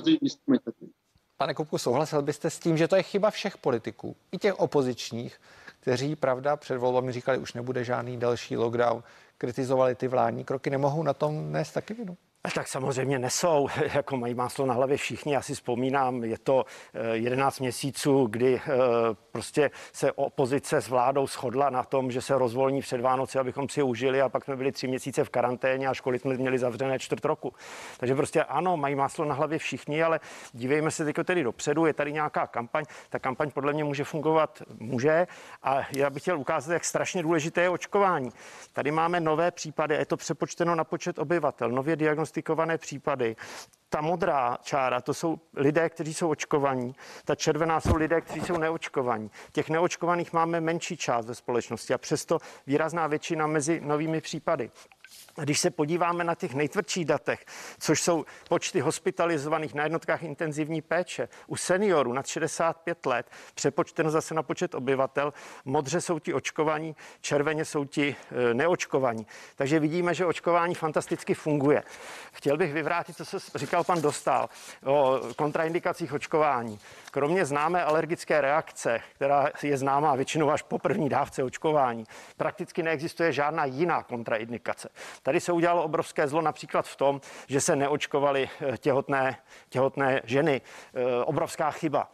Pane 1.37 1.53
Kupku, 1.53 1.77
souhlasil 1.77 2.21
byste 2.21 2.49
s 2.49 2.59
tím, 2.59 2.77
že 2.77 2.87
to 2.87 2.95
je 2.95 3.03
chyba 3.03 3.29
všech 3.29 3.57
politiků, 3.57 4.15
i 4.31 4.37
těch 4.37 4.59
opozičních, 4.59 5.41
kteří, 5.79 6.15
pravda, 6.15 6.55
před 6.55 6.77
volbami 6.77 7.11
říkali, 7.11 7.37
už 7.37 7.53
nebude 7.53 7.83
žádný 7.83 8.17
další 8.17 8.57
lockdown, 8.57 9.03
kritizovali 9.37 9.95
ty 9.95 10.07
vládní 10.07 10.43
kroky, 10.43 10.69
nemohou 10.69 11.03
na 11.03 11.13
tom 11.13 11.51
nést 11.51 11.71
taky 11.71 11.93
vinu? 11.93 12.17
Tak 12.53 12.67
samozřejmě 12.67 13.19
nesou, 13.19 13.67
jako 13.93 14.17
mají 14.17 14.33
máslo 14.33 14.65
na 14.65 14.73
hlavě 14.73 14.97
všichni. 14.97 15.33
Já 15.33 15.41
si 15.41 15.53
vzpomínám, 15.53 16.23
je 16.23 16.37
to 16.37 16.65
11 17.13 17.59
měsíců, 17.59 18.27
kdy 18.29 18.61
prostě 19.31 19.71
se 19.93 20.11
opozice 20.11 20.81
s 20.81 20.89
vládou 20.89 21.27
shodla 21.27 21.69
na 21.69 21.83
tom, 21.83 22.11
že 22.11 22.21
se 22.21 22.37
rozvolní 22.37 22.81
před 22.81 23.01
Vánoci, 23.01 23.39
abychom 23.39 23.69
si 23.69 23.79
je 23.79 23.83
užili 23.83 24.21
a 24.21 24.29
pak 24.29 24.45
jsme 24.45 24.55
byli 24.55 24.71
tři 24.71 24.87
měsíce 24.87 25.23
v 25.23 25.29
karanténě 25.29 25.87
a 25.87 25.93
školy 25.93 26.19
jsme 26.19 26.37
měli 26.37 26.59
zavřené 26.59 26.99
čtvrt 26.99 27.25
roku. 27.25 27.53
Takže 27.97 28.15
prostě 28.15 28.43
ano, 28.43 28.77
mají 28.77 28.95
máslo 28.95 29.25
na 29.25 29.35
hlavě 29.35 29.59
všichni, 29.59 30.03
ale 30.03 30.19
dívejme 30.53 30.91
se 30.91 31.05
teď 31.05 31.15
tedy 31.23 31.43
dopředu, 31.43 31.85
je 31.85 31.93
tady 31.93 32.13
nějaká 32.13 32.47
kampaň, 32.47 32.85
ta 33.09 33.19
kampaň 33.19 33.51
podle 33.51 33.73
mě 33.73 33.83
může 33.83 34.03
fungovat, 34.03 34.61
může 34.79 35.27
a 35.63 35.81
já 35.95 36.09
bych 36.09 36.21
chtěl 36.21 36.39
ukázat, 36.39 36.73
jak 36.73 36.85
strašně 36.85 37.23
důležité 37.23 37.61
je 37.61 37.69
očkování. 37.69 38.29
Tady 38.73 38.91
máme 38.91 39.19
nové 39.19 39.51
případy, 39.51 39.95
je 39.95 40.05
to 40.05 40.17
přepočteno 40.17 40.75
na 40.75 40.83
počet 40.83 41.19
obyvatel, 41.19 41.69
nově 41.69 41.95
diagnostikované 42.35 42.77
případy 42.77 43.35
ta 43.89 44.01
modrá 44.01 44.57
čára, 44.61 45.01
to 45.01 45.13
jsou 45.13 45.39
lidé, 45.55 45.89
kteří 45.89 46.13
jsou 46.13 46.29
očkovaní. 46.29 46.95
Ta 47.25 47.35
červená 47.35 47.79
jsou 47.79 47.95
lidé, 47.95 48.21
kteří 48.21 48.41
jsou 48.41 48.57
neočkovaní. 48.57 49.31
Těch 49.51 49.69
neočkovaných 49.69 50.33
máme 50.33 50.61
menší 50.61 50.97
část 50.97 51.25
ve 51.25 51.35
společnosti 51.35 51.93
a 51.93 51.97
přesto 51.97 52.37
výrazná 52.67 53.07
většina 53.07 53.47
mezi 53.47 53.81
novými 53.81 54.21
případy. 54.21 54.71
Když 55.43 55.59
se 55.59 55.71
podíváme 55.71 56.23
na 56.23 56.35
těch 56.35 56.53
nejtvrdších 56.53 57.05
datech, 57.05 57.45
což 57.79 58.01
jsou 58.01 58.25
počty 58.49 58.79
hospitalizovaných 58.79 59.73
na 59.73 59.83
jednotkách 59.83 60.23
intenzivní 60.23 60.81
péče, 60.81 61.29
u 61.47 61.55
seniorů 61.55 62.13
nad 62.13 62.27
65 62.27 63.05
let, 63.05 63.31
přepočteno 63.55 64.09
zase 64.09 64.33
na 64.33 64.43
počet 64.43 64.75
obyvatel, 64.75 65.33
modře 65.65 66.01
jsou 66.01 66.19
ti 66.19 66.33
očkovaní, 66.33 66.95
červeně 67.21 67.65
jsou 67.65 67.85
ti 67.85 68.15
e, 68.49 68.53
neočkovaní. 68.53 69.27
Takže 69.55 69.79
vidíme, 69.79 70.13
že 70.13 70.25
očkování 70.25 70.75
fantasticky 70.75 71.33
funguje. 71.33 71.83
Chtěl 72.33 72.57
bych 72.57 72.73
vyvrátit, 72.73 73.17
co 73.17 73.25
se 73.25 73.37
říkal 73.55 73.83
pan 73.83 74.01
Dostal 74.01 74.49
o 74.85 75.21
kontraindikacích 75.35 76.13
očkování. 76.13 76.79
Kromě 77.11 77.45
známé 77.45 77.83
alergické 77.83 78.41
reakce, 78.41 78.99
která 79.15 79.49
je 79.63 79.77
známá 79.77 80.15
většinou 80.15 80.49
až 80.49 80.61
po 80.61 80.79
první 80.79 81.09
dávce 81.09 81.43
očkování, 81.43 82.03
prakticky 82.37 82.83
neexistuje 82.83 83.31
žádná 83.31 83.65
jiná 83.65 84.03
kontraindikace. 84.03 84.89
Tady 85.25 85.39
se 85.39 85.51
udělalo 85.51 85.83
obrovské 85.83 86.27
zlo 86.27 86.41
například 86.41 86.87
v 86.87 86.95
tom, 86.95 87.21
že 87.47 87.61
se 87.61 87.75
neočkovaly 87.75 88.49
eh, 88.61 88.77
těhotné, 88.77 89.37
těhotné 89.69 90.21
ženy. 90.23 90.61
Eh, 90.93 91.23
obrovská 91.23 91.71
chyba. 91.71 92.11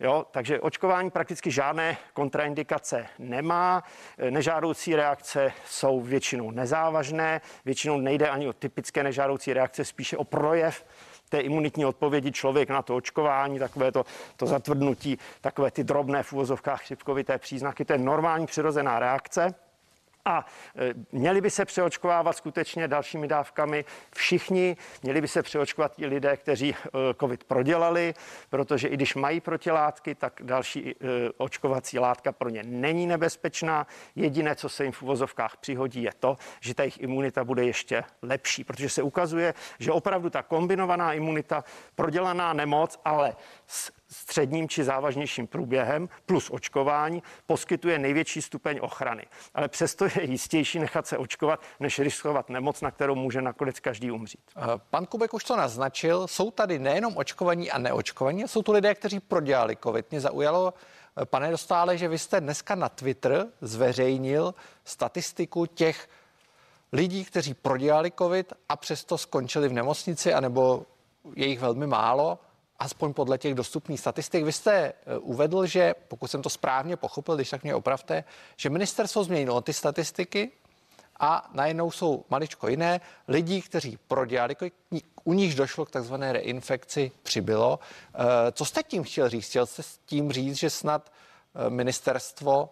Jo, 0.00 0.26
takže 0.30 0.60
očkování 0.60 1.10
prakticky 1.10 1.50
žádné 1.50 1.96
kontraindikace 2.12 3.06
nemá. 3.18 3.82
Eh, 4.18 4.30
nežádoucí 4.30 4.96
reakce 4.96 5.52
jsou 5.66 6.00
většinou 6.00 6.50
nezávažné, 6.50 7.40
většinou 7.64 7.98
nejde 7.98 8.28
ani 8.28 8.48
o 8.48 8.52
typické 8.52 9.02
nežádoucí 9.02 9.52
reakce, 9.52 9.84
spíše 9.84 10.16
o 10.16 10.24
projev 10.24 10.84
té 11.28 11.40
imunitní 11.40 11.84
odpovědi 11.86 12.32
člověk 12.32 12.68
na 12.68 12.82
to 12.82 12.96
očkování, 12.96 13.58
takové 13.58 13.92
to, 13.92 14.04
to 14.36 14.46
zatvrdnutí, 14.46 15.18
takové 15.40 15.70
ty 15.70 15.84
drobné 15.84 16.22
v 16.22 16.32
úvozovkách 16.32 16.82
chřipkovité 16.82 17.38
příznaky, 17.38 17.84
to 17.84 17.92
je 17.92 17.98
normální 17.98 18.46
přirozená 18.46 18.98
reakce. 18.98 19.54
A 20.24 20.46
e, 20.76 20.94
měli 21.12 21.40
by 21.40 21.50
se 21.50 21.64
přeočkovávat 21.64 22.36
skutečně 22.36 22.88
dalšími 22.88 23.28
dávkami 23.28 23.84
všichni, 24.14 24.76
měli 25.02 25.20
by 25.20 25.28
se 25.28 25.42
přeočkovat 25.42 25.98
i 25.98 26.06
lidé, 26.06 26.36
kteří 26.36 26.70
e, 26.70 26.74
COVID 27.20 27.44
prodělali, 27.44 28.14
protože 28.50 28.88
i 28.88 28.94
když 28.94 29.14
mají 29.14 29.40
protilátky, 29.40 30.14
tak 30.14 30.40
další 30.44 30.90
e, 30.90 30.94
očkovací 31.36 31.98
látka 31.98 32.32
pro 32.32 32.48
ně 32.48 32.62
není 32.62 33.06
nebezpečná. 33.06 33.86
Jediné, 34.16 34.56
co 34.56 34.68
se 34.68 34.84
jim 34.84 34.92
v 34.92 35.02
uvozovkách 35.02 35.56
přihodí, 35.56 36.02
je 36.02 36.12
to, 36.20 36.36
že 36.60 36.74
ta 36.74 36.82
jejich 36.82 37.00
imunita 37.00 37.44
bude 37.44 37.64
ještě 37.64 38.04
lepší, 38.22 38.64
protože 38.64 38.88
se 38.88 39.02
ukazuje, 39.02 39.54
že 39.78 39.92
opravdu 39.92 40.30
ta 40.30 40.42
kombinovaná 40.42 41.12
imunita, 41.12 41.64
prodělaná 41.94 42.52
nemoc, 42.52 43.00
ale 43.04 43.36
s 43.66 44.01
středním 44.12 44.68
či 44.68 44.84
závažnějším 44.84 45.46
průběhem 45.46 46.08
plus 46.26 46.50
očkování 46.50 47.22
poskytuje 47.46 47.98
největší 47.98 48.42
stupeň 48.42 48.78
ochrany. 48.82 49.26
Ale 49.54 49.68
přesto 49.68 50.04
je 50.04 50.24
jistější 50.24 50.78
nechat 50.78 51.06
se 51.06 51.18
očkovat, 51.18 51.60
než 51.80 51.98
riskovat 51.98 52.48
nemoc, 52.48 52.80
na 52.80 52.90
kterou 52.90 53.14
může 53.14 53.42
nakonec 53.42 53.80
každý 53.80 54.10
umřít. 54.10 54.40
Eh, 54.56 54.60
pan 54.90 55.06
Kubek 55.06 55.34
už 55.34 55.44
to 55.44 55.56
naznačil, 55.56 56.28
jsou 56.28 56.50
tady 56.50 56.78
nejenom 56.78 57.16
očkovaní 57.16 57.70
a 57.70 57.78
neočkovaní, 57.78 58.48
jsou 58.48 58.62
tu 58.62 58.72
lidé, 58.72 58.94
kteří 58.94 59.20
prodělali 59.20 59.76
COVID. 59.82 60.10
Mě 60.10 60.20
zaujalo, 60.20 60.74
eh, 61.22 61.26
pane 61.26 61.50
Dostále, 61.50 61.98
že 61.98 62.08
vy 62.08 62.18
jste 62.18 62.40
dneska 62.40 62.74
na 62.74 62.88
Twitter 62.88 63.46
zveřejnil 63.60 64.54
statistiku 64.84 65.66
těch 65.66 66.08
lidí, 66.92 67.24
kteří 67.24 67.54
prodělali 67.54 68.12
COVID 68.18 68.52
a 68.68 68.76
přesto 68.76 69.18
skončili 69.18 69.68
v 69.68 69.72
nemocnici, 69.72 70.34
anebo 70.34 70.86
je 71.36 71.46
jich 71.46 71.60
velmi 71.60 71.86
málo 71.86 72.38
aspoň 72.82 73.12
podle 73.14 73.38
těch 73.38 73.54
dostupných 73.54 74.00
statistik. 74.00 74.44
Vy 74.44 74.52
jste 74.52 74.72
eh, 74.74 75.18
uvedl, 75.18 75.66
že 75.66 75.94
pokud 76.08 76.30
jsem 76.30 76.42
to 76.42 76.50
správně 76.50 76.96
pochopil, 76.96 77.36
když 77.36 77.50
tak 77.50 77.62
mě 77.62 77.74
opravte, 77.74 78.24
že 78.56 78.70
ministerstvo 78.70 79.24
změnilo 79.24 79.60
ty 79.60 79.72
statistiky 79.72 80.50
a 81.20 81.50
najednou 81.54 81.90
jsou 81.90 82.24
maličko 82.30 82.68
jiné. 82.68 83.00
Lidí, 83.28 83.62
kteří 83.62 83.98
prodělali, 84.08 84.56
u 85.24 85.32
nich 85.32 85.54
došlo 85.54 85.86
k 85.86 85.90
takzvané 85.90 86.32
reinfekci, 86.32 87.12
přibylo. 87.22 87.78
Eh, 88.14 88.52
co 88.52 88.64
jste 88.64 88.82
tím 88.82 89.02
chtěl 89.02 89.28
říct? 89.28 89.48
Chtěl 89.48 89.66
jste 89.66 89.82
s 89.82 89.98
tím 90.06 90.32
říct, 90.32 90.56
že 90.56 90.70
snad 90.70 91.12
eh, 91.54 91.70
ministerstvo 91.70 92.70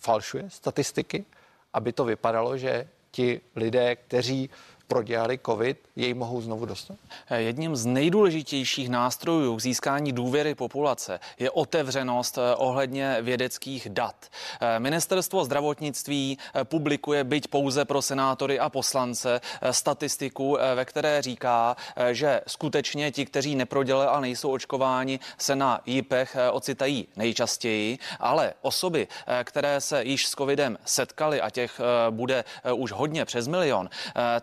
falšuje 0.00 0.50
statistiky, 0.50 1.24
aby 1.72 1.92
to 1.92 2.04
vypadalo, 2.04 2.56
že 2.56 2.88
ti 3.10 3.40
lidé, 3.56 3.96
kteří 3.96 4.50
prodělali 4.88 5.38
COVID, 5.46 5.78
jej 5.96 6.14
mohou 6.14 6.40
znovu 6.40 6.66
dostat? 6.66 6.96
Jedním 7.36 7.76
z 7.76 7.86
nejdůležitějších 7.86 8.88
nástrojů 8.88 9.56
k 9.56 9.60
získání 9.60 10.12
důvěry 10.12 10.54
populace 10.54 11.20
je 11.38 11.50
otevřenost 11.50 12.38
eh, 12.38 12.54
ohledně 12.54 13.16
vědeckých 13.20 13.88
dat. 13.90 14.26
Eh, 14.60 14.80
Ministerstvo 14.80 15.44
zdravotnictví 15.44 16.38
eh, 16.38 16.64
publikuje 16.64 17.24
byť 17.24 17.48
pouze 17.48 17.84
pro 17.84 18.02
senátory 18.02 18.58
a 18.58 18.68
poslance 18.68 19.40
statistiku, 19.70 20.58
ve 20.74 20.84
které 20.84 21.22
říká, 21.22 21.76
že 22.10 22.40
skutečně 22.46 23.12
ti, 23.12 23.26
kteří 23.26 23.54
neprodělali 23.54 24.06
a 24.06 24.20
nejsou 24.20 24.50
očkováni, 24.50 25.20
se 25.38 25.56
na 25.56 25.80
JIPech 25.86 26.36
ocitají 26.52 27.08
nejčastěji, 27.16 27.98
ale 28.20 28.54
osoby, 28.62 29.08
které 29.44 29.80
se 29.80 30.04
již 30.04 30.26
s 30.26 30.30
covidem 30.30 30.78
setkali 30.84 31.40
a 31.40 31.50
těch 31.50 31.80
bude 32.10 32.44
už 32.74 32.92
hodně 32.92 33.24
přes 33.24 33.46
milion, 33.46 33.88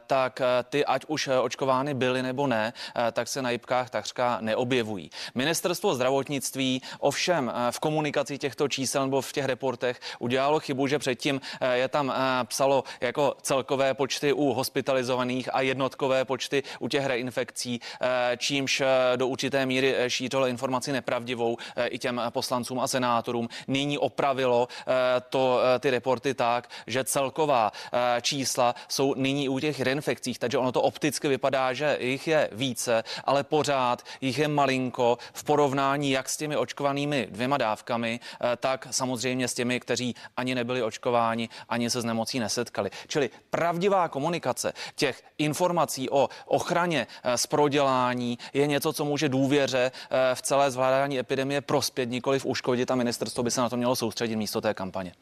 tak 0.08 0.31
Eh, 0.40 0.64
ty, 0.70 0.86
ať 0.86 1.06
už 1.08 1.28
eh, 1.28 1.40
očkovány 1.40 1.94
byly 1.94 2.24
nebo 2.24 2.48
ne, 2.48 2.74
eh, 2.96 3.12
tak 3.12 3.28
se 3.28 3.42
na 3.42 3.50
jibkách 3.50 3.90
takřka 3.90 4.38
neobjevují. 4.42 5.10
Ministerstvo 5.36 5.96
zdravotnictví 5.96 6.82
ovšem 7.00 7.52
v 7.72 7.80
komunikaci 7.80 8.38
těchto 8.38 8.68
čísel 8.68 9.04
nebo 9.06 9.22
v 9.22 9.32
těch 9.32 9.46
reportech 9.46 10.00
udělalo 10.20 10.60
chybu, 10.60 10.88
že 10.88 11.00
předtím 11.00 11.42
je 11.74 11.88
tam 11.88 12.14
psalo 12.44 12.84
jako 13.02 13.36
celkové 13.42 13.94
počty 13.94 14.34
u 14.34 14.54
hospitalizovaných 14.54 15.50
a 15.54 15.62
jednotkové 15.62 16.26
počty 16.26 16.64
u 16.80 16.88
těch 16.88 17.06
reinfekcí, 17.06 17.82
čímž 18.38 18.82
do 19.16 19.28
určité 19.28 19.66
míry 19.66 19.96
šířilo 20.08 20.48
informaci 20.48 20.92
nepravdivou 20.92 21.58
i 21.86 22.00
těm 22.00 22.22
poslancům 22.30 22.80
a 22.80 22.88
senátorům. 22.88 23.50
Nyní 23.68 23.98
opravilo 23.98 24.68
to 25.30 25.60
ty 25.80 25.90
reporty 25.90 26.34
tak, 26.34 26.70
že 26.88 27.04
celková 27.04 27.72
čísla 28.22 28.76
jsou 28.88 29.14
nyní 29.14 29.50
u 29.50 29.60
těch 29.60 29.80
reinfekcí 29.80 30.21
nemocnicích, 30.22 30.40
takže 30.40 30.58
ono 30.58 30.72
to 30.72 30.82
opticky 30.82 31.28
vypadá, 31.28 31.74
že 31.74 31.98
jich 32.00 32.28
je 32.28 32.50
více, 32.52 33.04
ale 33.26 33.44
pořád 33.44 34.04
jich 34.22 34.40
je 34.40 34.48
malinko 34.48 35.18
v 35.34 35.44
porovnání 35.44 36.12
jak 36.12 36.30
s 36.30 36.38
těmi 36.38 36.58
očkovanými 36.58 37.28
dvěma 37.32 37.58
dávkami, 37.58 38.20
eh, 38.20 38.58
tak 38.58 38.88
samozřejmě 38.92 39.48
s 39.48 39.54
těmi, 39.54 39.80
kteří 39.80 40.16
ani 40.38 40.56
nebyli 40.56 40.84
očkováni, 40.84 41.50
ani 41.70 41.90
se 41.90 42.02
s 42.02 42.06
nemocí 42.06 42.40
nesetkali. 42.40 42.90
Čili 43.08 43.30
pravdivá 43.50 44.10
komunikace 44.10 44.74
těch 44.96 45.24
informací 45.38 46.10
o 46.10 46.30
ochraně 46.46 47.08
z 47.36 47.46
eh, 47.46 47.48
prodělání 47.48 48.38
je 48.54 48.68
něco, 48.68 48.94
co 48.94 49.06
může 49.06 49.30
důvěře 49.30 49.92
eh, 49.92 50.36
v 50.36 50.42
celé 50.42 50.72
zvládání 50.72 51.20
epidemie 51.20 51.62
prospět, 51.62 52.10
nikoli 52.10 52.40
v 52.40 52.46
uškodit 52.46 52.92
a 52.92 52.96
ministerstvo 52.96 53.44
by 53.44 53.52
se 53.52 53.62
na 53.62 53.70
to 53.70 53.78
mělo 53.78 53.96
soustředit 53.96 54.36
místo 54.36 54.62
té 54.62 54.74
kampaně. 54.74 55.14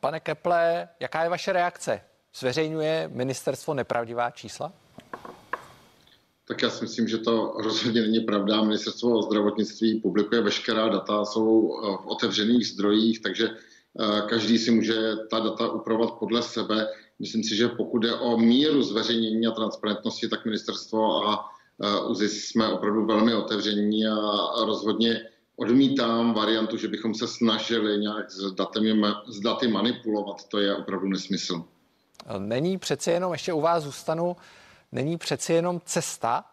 Pane 0.00 0.20
Keple, 0.20 0.88
jaká 1.00 1.22
je 1.22 1.28
vaše 1.28 1.52
reakce? 1.52 2.00
Zveřejňuje 2.38 3.10
ministerstvo 3.12 3.74
nepravdivá 3.74 4.30
čísla? 4.30 4.72
Tak 6.48 6.62
já 6.62 6.70
si 6.70 6.84
myslím, 6.84 7.08
že 7.08 7.18
to 7.18 7.54
rozhodně 7.58 8.00
není 8.00 8.20
pravda. 8.20 8.62
Ministerstvo 8.62 9.22
zdravotnictví 9.22 10.00
publikuje 10.00 10.40
veškerá 10.40 10.88
data, 10.88 11.24
jsou 11.24 11.48
eh, 11.48 11.96
v 12.02 12.06
otevřených 12.06 12.66
zdrojích, 12.66 13.22
takže 13.22 13.48
eh, 13.50 14.22
každý 14.28 14.58
si 14.58 14.70
může 14.70 15.16
ta 15.30 15.40
data 15.40 15.72
upravovat 15.72 16.14
podle 16.18 16.42
sebe. 16.42 16.86
Myslím 17.18 17.44
si, 17.44 17.56
že 17.56 17.68
pokud 17.68 17.98
jde 17.98 18.14
o 18.14 18.36
míru 18.36 18.82
zveřejnění 18.82 19.46
a 19.46 19.50
transparentnosti, 19.50 20.28
tak 20.28 20.44
ministerstvo 20.44 21.26
a 21.26 21.44
eh, 21.82 22.10
ÚZIS 22.10 22.44
jsme 22.44 22.68
opravdu 22.68 23.06
velmi 23.06 23.34
otevření 23.34 24.06
a 24.06 24.16
rozhodně 24.64 25.20
odmítám 25.56 26.34
variantu, 26.34 26.76
že 26.76 26.88
bychom 26.88 27.14
se 27.14 27.26
snažili 27.28 27.98
nějak 27.98 28.30
s, 28.30 28.52
datem, 28.52 29.04
s 29.26 29.40
daty 29.40 29.68
manipulovat. 29.68 30.48
To 30.48 30.58
je 30.58 30.76
opravdu 30.76 31.08
nesmysl. 31.08 31.64
Není 32.38 32.78
přece 32.78 33.12
jenom, 33.12 33.32
ještě 33.32 33.52
u 33.52 33.60
vás 33.60 33.84
zůstanu, 33.84 34.36
není 34.92 35.18
přeci 35.18 35.52
jenom 35.52 35.80
cesta 35.84 36.44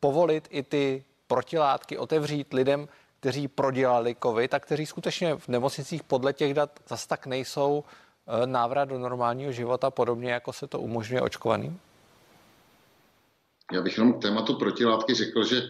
povolit 0.00 0.48
i 0.50 0.62
ty 0.62 1.04
protilátky, 1.26 1.98
otevřít 1.98 2.52
lidem, 2.52 2.88
kteří 3.20 3.48
prodělali 3.48 4.16
covid 4.22 4.54
a 4.54 4.60
kteří 4.60 4.86
skutečně 4.86 5.36
v 5.36 5.48
nemocnicích 5.48 6.02
podle 6.02 6.32
těch 6.32 6.54
dat 6.54 6.80
zase 6.88 7.08
tak 7.08 7.26
nejsou 7.26 7.84
eh, 7.84 8.46
návrat 8.46 8.84
do 8.84 8.98
normálního 8.98 9.52
života, 9.52 9.90
podobně 9.90 10.32
jako 10.32 10.52
se 10.52 10.66
to 10.66 10.80
umožňuje 10.80 11.22
očkovaným? 11.22 11.80
Já 13.72 13.82
bych 13.82 13.98
jenom 13.98 14.12
k 14.12 14.22
tématu 14.22 14.54
protilátky 14.54 15.14
řekl, 15.14 15.44
že 15.44 15.62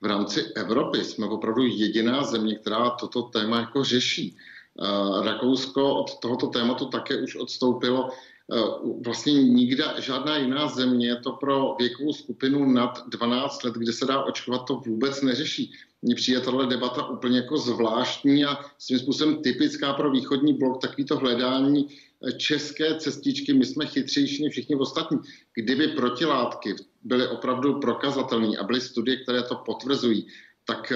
v 0.00 0.06
rámci 0.06 0.52
Evropy 0.56 1.04
jsme 1.04 1.26
opravdu 1.26 1.62
jediná 1.62 2.24
země, 2.24 2.54
která 2.54 2.90
toto 2.90 3.22
téma 3.22 3.60
jako 3.60 3.84
řeší. 3.84 4.36
Eh, 4.82 5.24
Rakousko 5.24 5.94
od 5.94 6.18
tohoto 6.20 6.46
tématu 6.46 6.86
také 6.86 7.16
už 7.16 7.36
odstoupilo. 7.36 8.10
Eh, 8.52 8.58
vlastně 9.04 9.32
nikde, 9.32 9.84
žádná 9.98 10.36
jiná 10.36 10.68
země 10.68 11.16
to 11.16 11.32
pro 11.32 11.76
věkovou 11.78 12.12
skupinu 12.12 12.72
nad 12.72 13.08
12 13.08 13.64
let, 13.64 13.74
kde 13.74 13.92
se 13.92 14.06
dá 14.06 14.24
očkovat, 14.24 14.66
to 14.66 14.74
vůbec 14.74 15.22
neřeší. 15.22 15.72
Mně 16.02 16.14
přijde 16.14 16.40
tahle 16.40 16.66
debata 16.66 17.08
úplně 17.08 17.36
jako 17.36 17.58
zvláštní 17.58 18.44
a 18.44 18.58
svým 18.78 18.98
způsobem 18.98 19.42
typická 19.42 19.92
pro 19.92 20.10
východní 20.10 20.54
blok, 20.54 20.80
takový 20.80 21.04
to 21.04 21.16
hledání 21.16 21.86
eh, 21.88 22.32
české 22.32 22.94
cestičky, 22.94 23.52
my 23.52 23.66
jsme 23.66 23.86
chytřejší 23.86 24.44
než 24.44 24.52
všichni 24.52 24.76
ostatní. 24.76 25.18
Kdyby 25.54 25.88
protilátky 25.88 26.74
byly 27.02 27.28
opravdu 27.28 27.80
prokazatelné 27.80 28.58
a 28.58 28.64
byly 28.64 28.80
studie, 28.80 29.16
které 29.16 29.42
to 29.42 29.54
potvrzují, 29.54 30.26
tak 30.64 30.92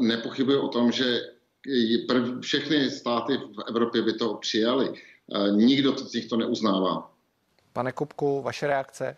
nepochybuji 0.00 0.56
o 0.56 0.68
tom, 0.68 0.92
že 0.92 1.20
všechny 2.40 2.90
státy 2.90 3.36
v 3.36 3.68
Evropě 3.68 4.02
by 4.02 4.12
to 4.12 4.34
přijali. 4.34 4.92
Nikdo 5.50 5.98
z 5.98 6.12
nich 6.14 6.26
to 6.26 6.36
neuznává. 6.36 7.10
Pane 7.72 7.92
Kupku, 7.92 8.42
vaše 8.42 8.66
reakce? 8.66 9.16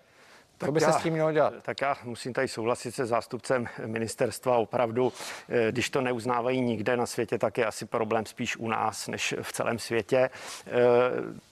Tak 0.58 0.68
Co 0.68 0.72
by 0.72 0.82
já, 0.82 0.92
se 0.92 0.98
s 0.98 1.02
tím 1.02 1.12
mělo 1.12 1.32
dělat? 1.32 1.54
Tak 1.62 1.80
já 1.80 1.96
musím 2.04 2.32
tady 2.32 2.48
souhlasit 2.48 2.94
se 2.94 3.06
zástupcem 3.06 3.66
ministerstva. 3.86 4.58
Opravdu, 4.58 5.12
eh, 5.48 5.72
když 5.72 5.90
to 5.90 6.00
neuznávají 6.00 6.60
nikde 6.60 6.96
na 6.96 7.06
světě, 7.06 7.38
tak 7.38 7.58
je 7.58 7.66
asi 7.66 7.86
problém 7.86 8.26
spíš 8.26 8.56
u 8.56 8.68
nás, 8.68 9.08
než 9.08 9.34
v 9.42 9.52
celém 9.52 9.78
světě. 9.78 10.30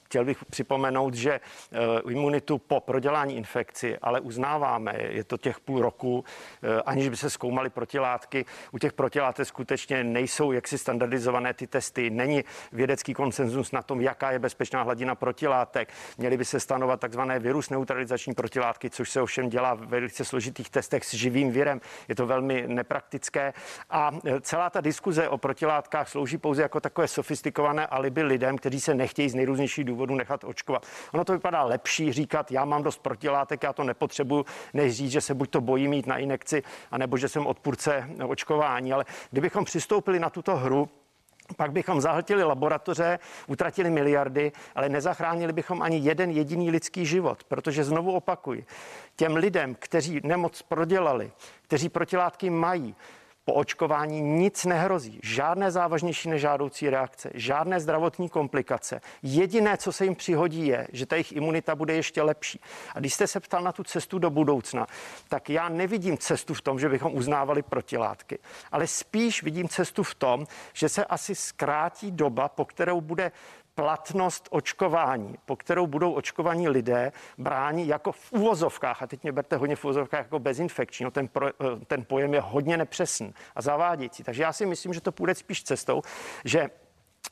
Chtěl 0.09 0.25
bych 0.25 0.45
připomenout, 0.45 1.15
že 1.15 1.33
eh, 1.33 1.79
imunitu 2.11 2.59
po 2.59 2.81
prodělání 2.81 3.37
infekci 3.37 3.99
ale 4.03 4.21
uznáváme, 4.21 4.95
je 5.11 5.25
to 5.25 5.37
těch 5.37 5.61
půl 5.61 5.83
roku, 5.83 6.25
eh, 6.63 6.83
aniž 6.83 7.09
by 7.09 7.17
se 7.17 7.31
zkoumaly 7.31 7.71
protilátky. 7.71 8.45
U 8.73 8.79
těch 8.79 8.93
protilátek 8.93 9.47
skutečně 9.47 10.05
nejsou 10.05 10.53
jaksi 10.53 10.79
standardizované 10.79 11.55
ty 11.55 11.67
testy, 11.67 12.11
není 12.11 12.45
vědecký 12.73 13.15
konsenzus 13.15 13.73
na 13.73 13.83
tom, 13.83 14.01
jaká 14.01 14.31
je 14.31 14.39
bezpečná 14.39 14.83
hladina 14.83 15.15
protilátek. 15.15 15.89
Měly 16.19 16.37
by 16.37 16.45
se 16.45 16.61
stanovat 16.61 17.01
takzvané 17.01 17.39
virus 17.39 17.71
neutralizační 17.71 18.35
protilátky, 18.35 18.91
což 18.91 19.11
se 19.11 19.23
ovšem 19.23 19.49
dělá 19.49 19.75
v 19.75 19.81
velice 19.81 20.25
složitých 20.25 20.71
testech 20.71 21.05
s 21.05 21.15
živým 21.15 21.51
virem. 21.51 21.81
Je 22.09 22.15
to 22.15 22.27
velmi 22.27 22.65
nepraktické. 22.67 23.53
A 23.91 24.11
eh, 24.27 24.41
celá 24.41 24.71
ta 24.71 24.81
diskuze 24.81 25.29
o 25.29 25.39
protilátkách 25.39 26.09
slouží 26.09 26.39
pouze 26.39 26.63
jako 26.63 26.81
takové 26.81 27.09
sofistikované 27.09 27.87
alibi 27.87 28.23
lidem, 28.23 28.59
kteří 28.59 28.81
se 28.81 28.95
nechtějí 28.95 29.29
z 29.29 29.35
nejrůznějších 29.35 29.85
důvodů 29.85 29.98
důvodu 29.99 30.15
nechat 30.15 30.45
očkovat. 30.45 30.87
Ono 31.13 31.25
to 31.25 31.33
vypadá 31.33 31.65
lepší 31.65 32.13
říkat, 32.13 32.53
já 32.53 32.65
mám 32.65 32.83
dost 32.83 33.03
protilátek, 33.03 33.63
já 33.63 33.73
to 33.73 33.85
nepotřebuju, 33.85 34.45
než 34.75 34.97
říct, 34.97 35.11
že 35.11 35.21
se 35.21 35.35
buď 35.35 35.51
to 35.51 35.61
bojím 35.61 35.91
mít 35.91 36.07
na 36.07 36.19
injekci, 36.19 36.63
anebo 36.91 37.17
že 37.17 37.29
jsem 37.29 37.47
odpůrce 37.47 38.09
očkování. 38.27 38.93
Ale 38.93 39.05
kdybychom 39.31 39.65
přistoupili 39.65 40.21
na 40.21 40.31
tuto 40.31 40.57
hru, 40.57 40.89
pak 41.57 41.73
bychom 41.73 42.01
zahltili 42.01 42.45
laboratoře, 42.45 43.19
utratili 43.47 43.91
miliardy, 43.91 44.53
ale 44.75 44.89
nezachránili 44.89 45.53
bychom 45.53 45.83
ani 45.83 45.99
jeden 45.99 46.31
jediný 46.31 46.71
lidský 46.71 47.07
život, 47.07 47.45
protože 47.45 47.85
znovu 47.85 48.13
opakuji, 48.13 48.67
těm 49.17 49.37
lidem, 49.37 49.75
kteří 49.79 50.21
nemoc 50.25 50.63
prodělali, 50.63 51.33
kteří 51.63 51.89
protilátky 51.89 52.51
mají, 52.51 52.95
po 53.49 53.55
očkování 53.55 54.21
nic 54.21 54.65
nehrozí. 54.65 55.21
Žádné 55.23 55.71
závažnější 55.71 56.29
nežádoucí 56.29 56.91
reakce, 56.91 57.31
žádné 57.35 57.81
zdravotní 57.81 58.29
komplikace. 58.29 59.01
Jediné, 59.23 59.77
co 59.77 59.93
se 59.93 60.05
jim 60.05 60.15
přihodí, 60.15 60.67
je, 60.67 60.89
že 60.93 61.07
ta 61.07 61.17
jejich 61.17 61.33
imunita 61.33 61.75
bude 61.75 61.95
ještě 61.95 62.23
lepší. 62.23 62.61
A 62.95 63.01
když 63.01 63.15
jste 63.15 63.27
se 63.27 63.41
ptal 63.41 63.63
na 63.63 63.73
tu 63.73 63.85
cestu 63.85 64.19
do 64.19 64.31
budoucna, 64.31 64.87
tak 65.29 65.51
já 65.51 65.69
nevidím 65.69 66.19
cestu 66.19 66.55
v 66.55 66.63
tom, 66.63 66.79
že 66.79 66.89
bychom 66.89 67.15
uznávali 67.15 67.63
protilátky, 67.63 68.39
ale 68.73 68.87
spíš 68.87 69.43
vidím 69.43 69.69
cestu 69.69 70.03
v 70.03 70.15
tom, 70.15 70.47
že 70.73 70.89
se 70.89 71.05
asi 71.05 71.35
zkrátí 71.35 72.11
doba, 72.11 72.49
po 72.49 72.65
kterou 72.65 73.01
bude 73.01 73.33
platnost 73.79 74.49
očkování, 74.51 75.35
po 75.45 75.57
kterou 75.57 75.87
budou 75.87 76.13
očkovaní 76.13 76.69
lidé 76.69 77.13
bráni 77.39 77.87
jako 77.87 78.13
v 78.13 78.33
úvozovkách, 78.33 79.03
a 79.03 79.07
teď 79.07 79.23
mě 79.23 79.33
berte 79.33 79.57
hodně 79.57 79.77
v 79.77 79.85
úvozovkách 79.85 80.21
jako 80.21 80.39
bezinfekční, 80.39 81.05
no 81.05 81.11
ten, 81.11 81.29
pro, 81.29 81.47
eh, 81.49 81.53
ten 81.87 82.05
pojem 82.05 82.35
je 82.35 82.41
hodně 82.41 82.77
nepřesný 82.77 83.35
a 83.55 83.63
zavádějící. 83.63 84.23
Takže 84.23 84.43
já 84.43 84.53
si 84.53 84.67
myslím, 84.67 84.95
že 84.95 85.01
to 85.01 85.13
půjde 85.13 85.35
spíš 85.35 85.63
cestou, 85.63 86.03
že 86.45 86.71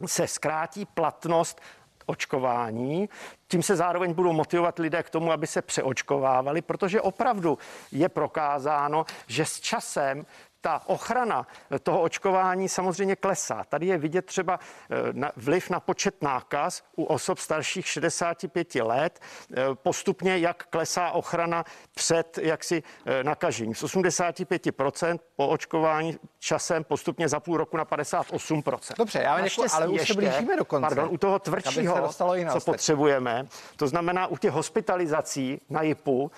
se 0.06 0.26
zkrátí 0.26 0.84
platnost 0.84 1.60
očkování. 2.06 3.08
Tím 3.48 3.62
se 3.62 3.76
zároveň 3.76 4.14
budou 4.14 4.32
motivovat 4.32 4.78
lidé 4.78 5.02
k 5.02 5.10
tomu, 5.10 5.32
aby 5.32 5.46
se 5.46 5.62
přeočkovávali, 5.62 6.62
protože 6.62 7.00
opravdu 7.00 7.58
je 7.92 8.08
prokázáno, 8.08 9.04
že 9.26 9.44
s 9.44 9.60
časem 9.60 10.26
ta 10.66 10.82
ochrana 10.86 11.46
toho 11.82 12.00
očkování 12.02 12.68
samozřejmě 12.68 13.16
klesá. 13.16 13.64
Tady 13.68 13.86
je 13.86 13.98
vidět 13.98 14.26
třeba 14.26 14.58
eh, 14.90 15.30
vliv 15.36 15.70
na 15.70 15.80
počet 15.80 16.22
nákaz 16.22 16.82
u 16.96 17.04
osob 17.04 17.38
starších 17.38 17.88
65 17.88 18.74
let, 18.74 19.20
eh, 19.20 19.62
postupně 19.74 20.38
jak 20.38 20.66
klesá 20.66 21.10
ochrana 21.10 21.64
před 21.94 22.38
jaksi 22.42 22.82
eh, 23.06 23.24
nakažením. 23.24 23.74
Z 23.74 23.82
85% 23.82 25.18
po 25.36 25.48
očkování 25.48 26.18
časem 26.38 26.84
postupně 26.84 27.28
za 27.28 27.40
půl 27.40 27.56
roku 27.56 27.76
na 27.76 27.84
58%. 27.84 28.94
Dobře, 28.98 29.18
já 29.22 29.40
děkuji, 29.40 29.68
ale 29.72 29.88
už 29.88 30.08
se 30.08 30.14
blížíme 30.14 30.56
do 30.56 30.64
konce. 30.64 30.82
Pardon, 30.82 31.08
u 31.10 31.16
toho 31.16 31.38
tvrdšího, 31.38 32.12
co 32.52 32.60
potřebujeme, 32.60 33.46
to 33.76 33.88
znamená 33.88 34.26
u 34.26 34.36
těch 34.36 34.52
hospitalizací 34.52 35.60
na 35.70 35.82
JIPu, 35.82 36.30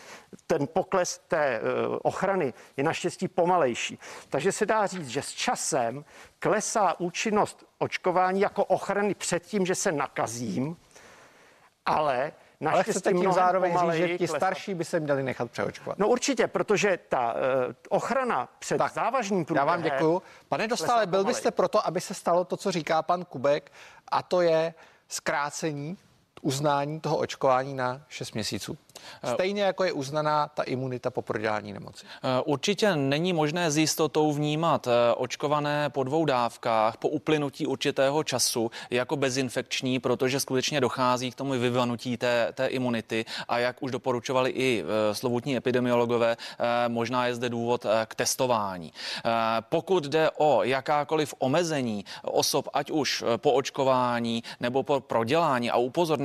ten 0.47 0.67
pokles 0.73 1.19
té 1.29 1.61
ochrany 2.03 2.55
je 2.77 2.85
naštěstí 2.85 3.29
pomalejší. 3.29 3.99
Takže 4.29 4.53
se 4.53 4.67
dá 4.67 4.87
říct, 4.87 5.09
že 5.09 5.23
s 5.23 5.33
časem 5.33 6.05
klesá 6.39 7.01
účinnost 7.01 7.65
očkování 7.79 8.41
jako 8.41 8.65
ochrany 8.65 9.15
před 9.15 9.47
tím, 9.47 9.67
že 9.67 9.75
se 9.75 9.93
nakazím, 9.93 10.77
ale 11.87 12.33
ale 12.67 12.85
chcete 12.85 13.13
tím 13.13 13.33
zároveň 13.33 13.79
říct, 13.79 13.93
že 13.93 14.09
ti 14.09 14.19
klesat. 14.19 14.37
starší 14.37 14.75
by 14.75 14.85
se 14.85 15.01
měli 15.01 15.23
nechat 15.23 15.51
přeočkovat. 15.51 15.99
No 15.99 16.09
určitě, 16.09 16.47
protože 16.47 16.99
ta 17.09 17.33
uh, 17.33 17.41
ochrana 17.89 18.49
před 18.59 18.79
tak, 18.79 18.93
závažným 18.93 19.45
průběhem... 19.45 19.69
Já 19.69 19.75
vám 19.75 19.83
děkuju. 19.83 20.23
Pane 20.49 20.69
Dostale, 20.69 21.07
byl 21.07 21.25
byste 21.25 21.51
proto, 21.51 21.87
aby 21.87 22.01
se 22.01 22.15
stalo 22.15 22.45
to, 22.45 22.57
co 22.57 22.73
říká 22.73 23.03
pan 23.03 23.25
Kubek, 23.25 23.73
a 24.09 24.23
to 24.23 24.41
je 24.41 24.75
zkrácení 25.09 25.99
uznání 26.43 27.01
toho 27.01 27.17
očkování 27.17 27.75
na 27.75 28.03
6 28.09 28.33
měsíců. 28.33 28.79
Eh, 29.23 29.35
Stejně 29.35 29.63
jako 29.63 29.85
je 29.85 29.93
uznaná 29.93 30.49
ta 30.49 30.63
imunita 30.63 31.11
po 31.11 31.23
prodělání 31.23 31.73
nemoci. 31.73 32.07
Eh, 32.07 32.43
určitě 32.45 32.97
není 32.97 33.33
možné 33.33 33.71
s 33.71 33.77
jistotou 33.77 34.33
vnímat 34.33 34.87
eh, 34.87 35.15
očkované 35.15 35.91
po 35.91 36.05
dvou 36.05 36.25
dávkách 36.25 36.97
po 36.97 37.09
uplynutí 37.09 37.67
určitého 37.67 38.25
času 38.25 38.71
jako 38.91 39.17
bezinfekční, 39.17 39.99
protože 39.99 40.41
skutečně 40.41 40.81
dochází 40.81 41.31
k 41.31 41.35
tomu 41.35 41.53
vyvanutí 41.53 42.17
té, 42.17 42.53
té 42.55 42.67
imunity 42.67 43.25
a 43.49 43.59
jak 43.59 43.83
už 43.83 43.91
doporučovali 43.91 44.51
i 44.51 44.85
slovutní 45.13 45.57
epidemiologové, 45.57 46.37
možná 46.89 47.27
je 47.27 47.35
zde 47.35 47.49
důvod 47.49 47.87
k 48.07 48.15
testování. 48.15 48.93
Pokud 49.61 50.05
jde 50.05 50.31
o 50.37 50.63
jakákoliv 50.63 51.35
omezení 51.39 52.05
osob, 52.23 52.69
ať 52.73 52.91
už 52.91 53.25
po 53.37 53.53
očkování 53.53 54.43
nebo 54.61 54.83
po 54.83 55.01
prodělání 55.01 55.71
a 55.71 55.77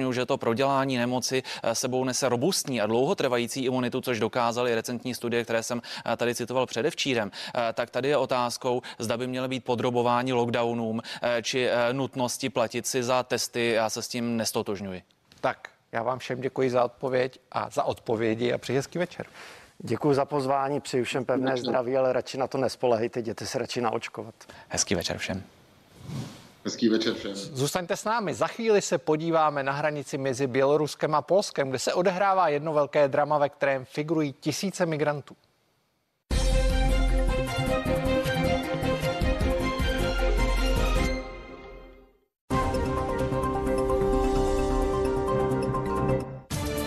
upozorňuji, 0.04 0.14
že 0.14 0.26
to 0.26 0.38
prodělání 0.38 0.98
nemoci 0.98 1.44
sebou 1.74 2.04
nese 2.04 2.30
robustní 2.30 2.44
robustní 2.44 2.82
a 2.82 2.88
dlouhotrvající 2.88 3.66
imunitu, 3.66 4.02
což 4.02 4.20
dokázaly 4.20 4.76
recentní 4.76 5.16
studie, 5.16 5.44
které 5.44 5.64
jsem 5.64 5.82
eh, 5.82 6.18
tady 6.18 6.36
citoval 6.36 6.66
předevčírem, 6.66 7.32
eh, 7.32 7.74
tak 7.74 7.90
tady 7.90 8.10
je 8.10 8.18
otázkou, 8.18 8.82
zda 9.00 9.18
by 9.18 9.28
měly 9.28 9.48
být 9.48 9.64
podrobováni 9.64 10.34
lockdownům 10.34 11.02
eh, 11.02 11.42
či 11.42 11.70
nutnosti 11.92 12.50
platit 12.50 12.88
si 12.88 13.04
za 13.04 13.24
testy. 13.24 13.72
Já 13.72 13.90
se 13.90 14.02
s 14.02 14.08
tím 14.08 14.38
nestotožňuji. 14.38 15.02
Tak, 15.42 15.70
já 15.92 16.04
vám 16.04 16.20
všem 16.20 16.42
děkuji 16.42 16.70
za 16.70 16.84
odpověď 16.84 17.40
a 17.52 17.70
za 17.70 17.84
odpovědi 17.84 18.54
a 18.54 18.58
přeji 18.58 18.78
hezký 18.78 19.00
večer. 19.00 19.26
Děkuji 19.80 20.14
za 20.14 20.26
pozvání, 20.26 20.82
přeji 20.82 21.04
všem 21.04 21.26
pevné 21.26 21.58
zdraví, 21.58 21.98
ale 21.98 22.14
radši 22.14 22.38
na 22.38 22.48
to 22.48 22.58
nespolehejte, 22.58 23.20
jděte 23.20 23.46
se 23.46 23.58
radši 23.58 23.82
naočkovat. 23.82 24.36
Hezký 24.70 24.96
večer 24.96 25.18
všem. 25.18 25.44
Hezký 26.66 26.90
večer 26.90 27.14
všem. 27.14 27.36
Zůstaňte 27.36 27.98
s 27.98 28.04
námi. 28.04 28.34
Za 28.34 28.48
chvíli 28.48 28.82
se 28.82 28.98
podíváme 28.98 29.64
na 29.64 29.72
hranici 29.72 30.18
mezi 30.18 30.48
Běloruskem 30.48 31.16
a 31.16 31.22
Polskem, 31.22 31.70
kde 31.70 31.80
se 31.80 31.94
odehrává 31.94 32.48
jedno 32.48 32.74
velké 32.74 33.08
drama, 33.08 33.38
ve 33.38 33.50
kterém 33.50 33.86
figurují 33.86 34.34
tisíce 34.34 34.86
migrantů. 34.86 35.36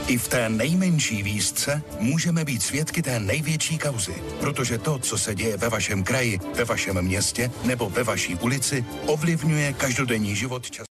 I 0.09 0.19
v 0.19 0.29
té 0.29 0.49
nejmenší 0.49 1.23
výzce 1.23 1.83
můžeme 2.01 2.45
být 2.45 2.63
svědky 2.63 3.03
té 3.03 3.21
největší 3.21 3.79
kauzy, 3.79 4.15
protože 4.41 4.79
to, 4.79 4.99
co 4.99 5.19
se 5.19 5.35
děje 5.35 5.57
ve 5.57 5.69
vašem 5.69 6.05
kraji, 6.05 6.41
ve 6.55 6.65
vašem 6.65 7.03
městě 7.03 7.51
nebo 7.65 7.91
ve 7.91 8.05
vaší 8.05 8.35
ulici, 8.35 8.85
ovlivňuje 9.07 9.73
každodenní 9.73 10.37
život 10.37 10.71
čas. 10.71 10.85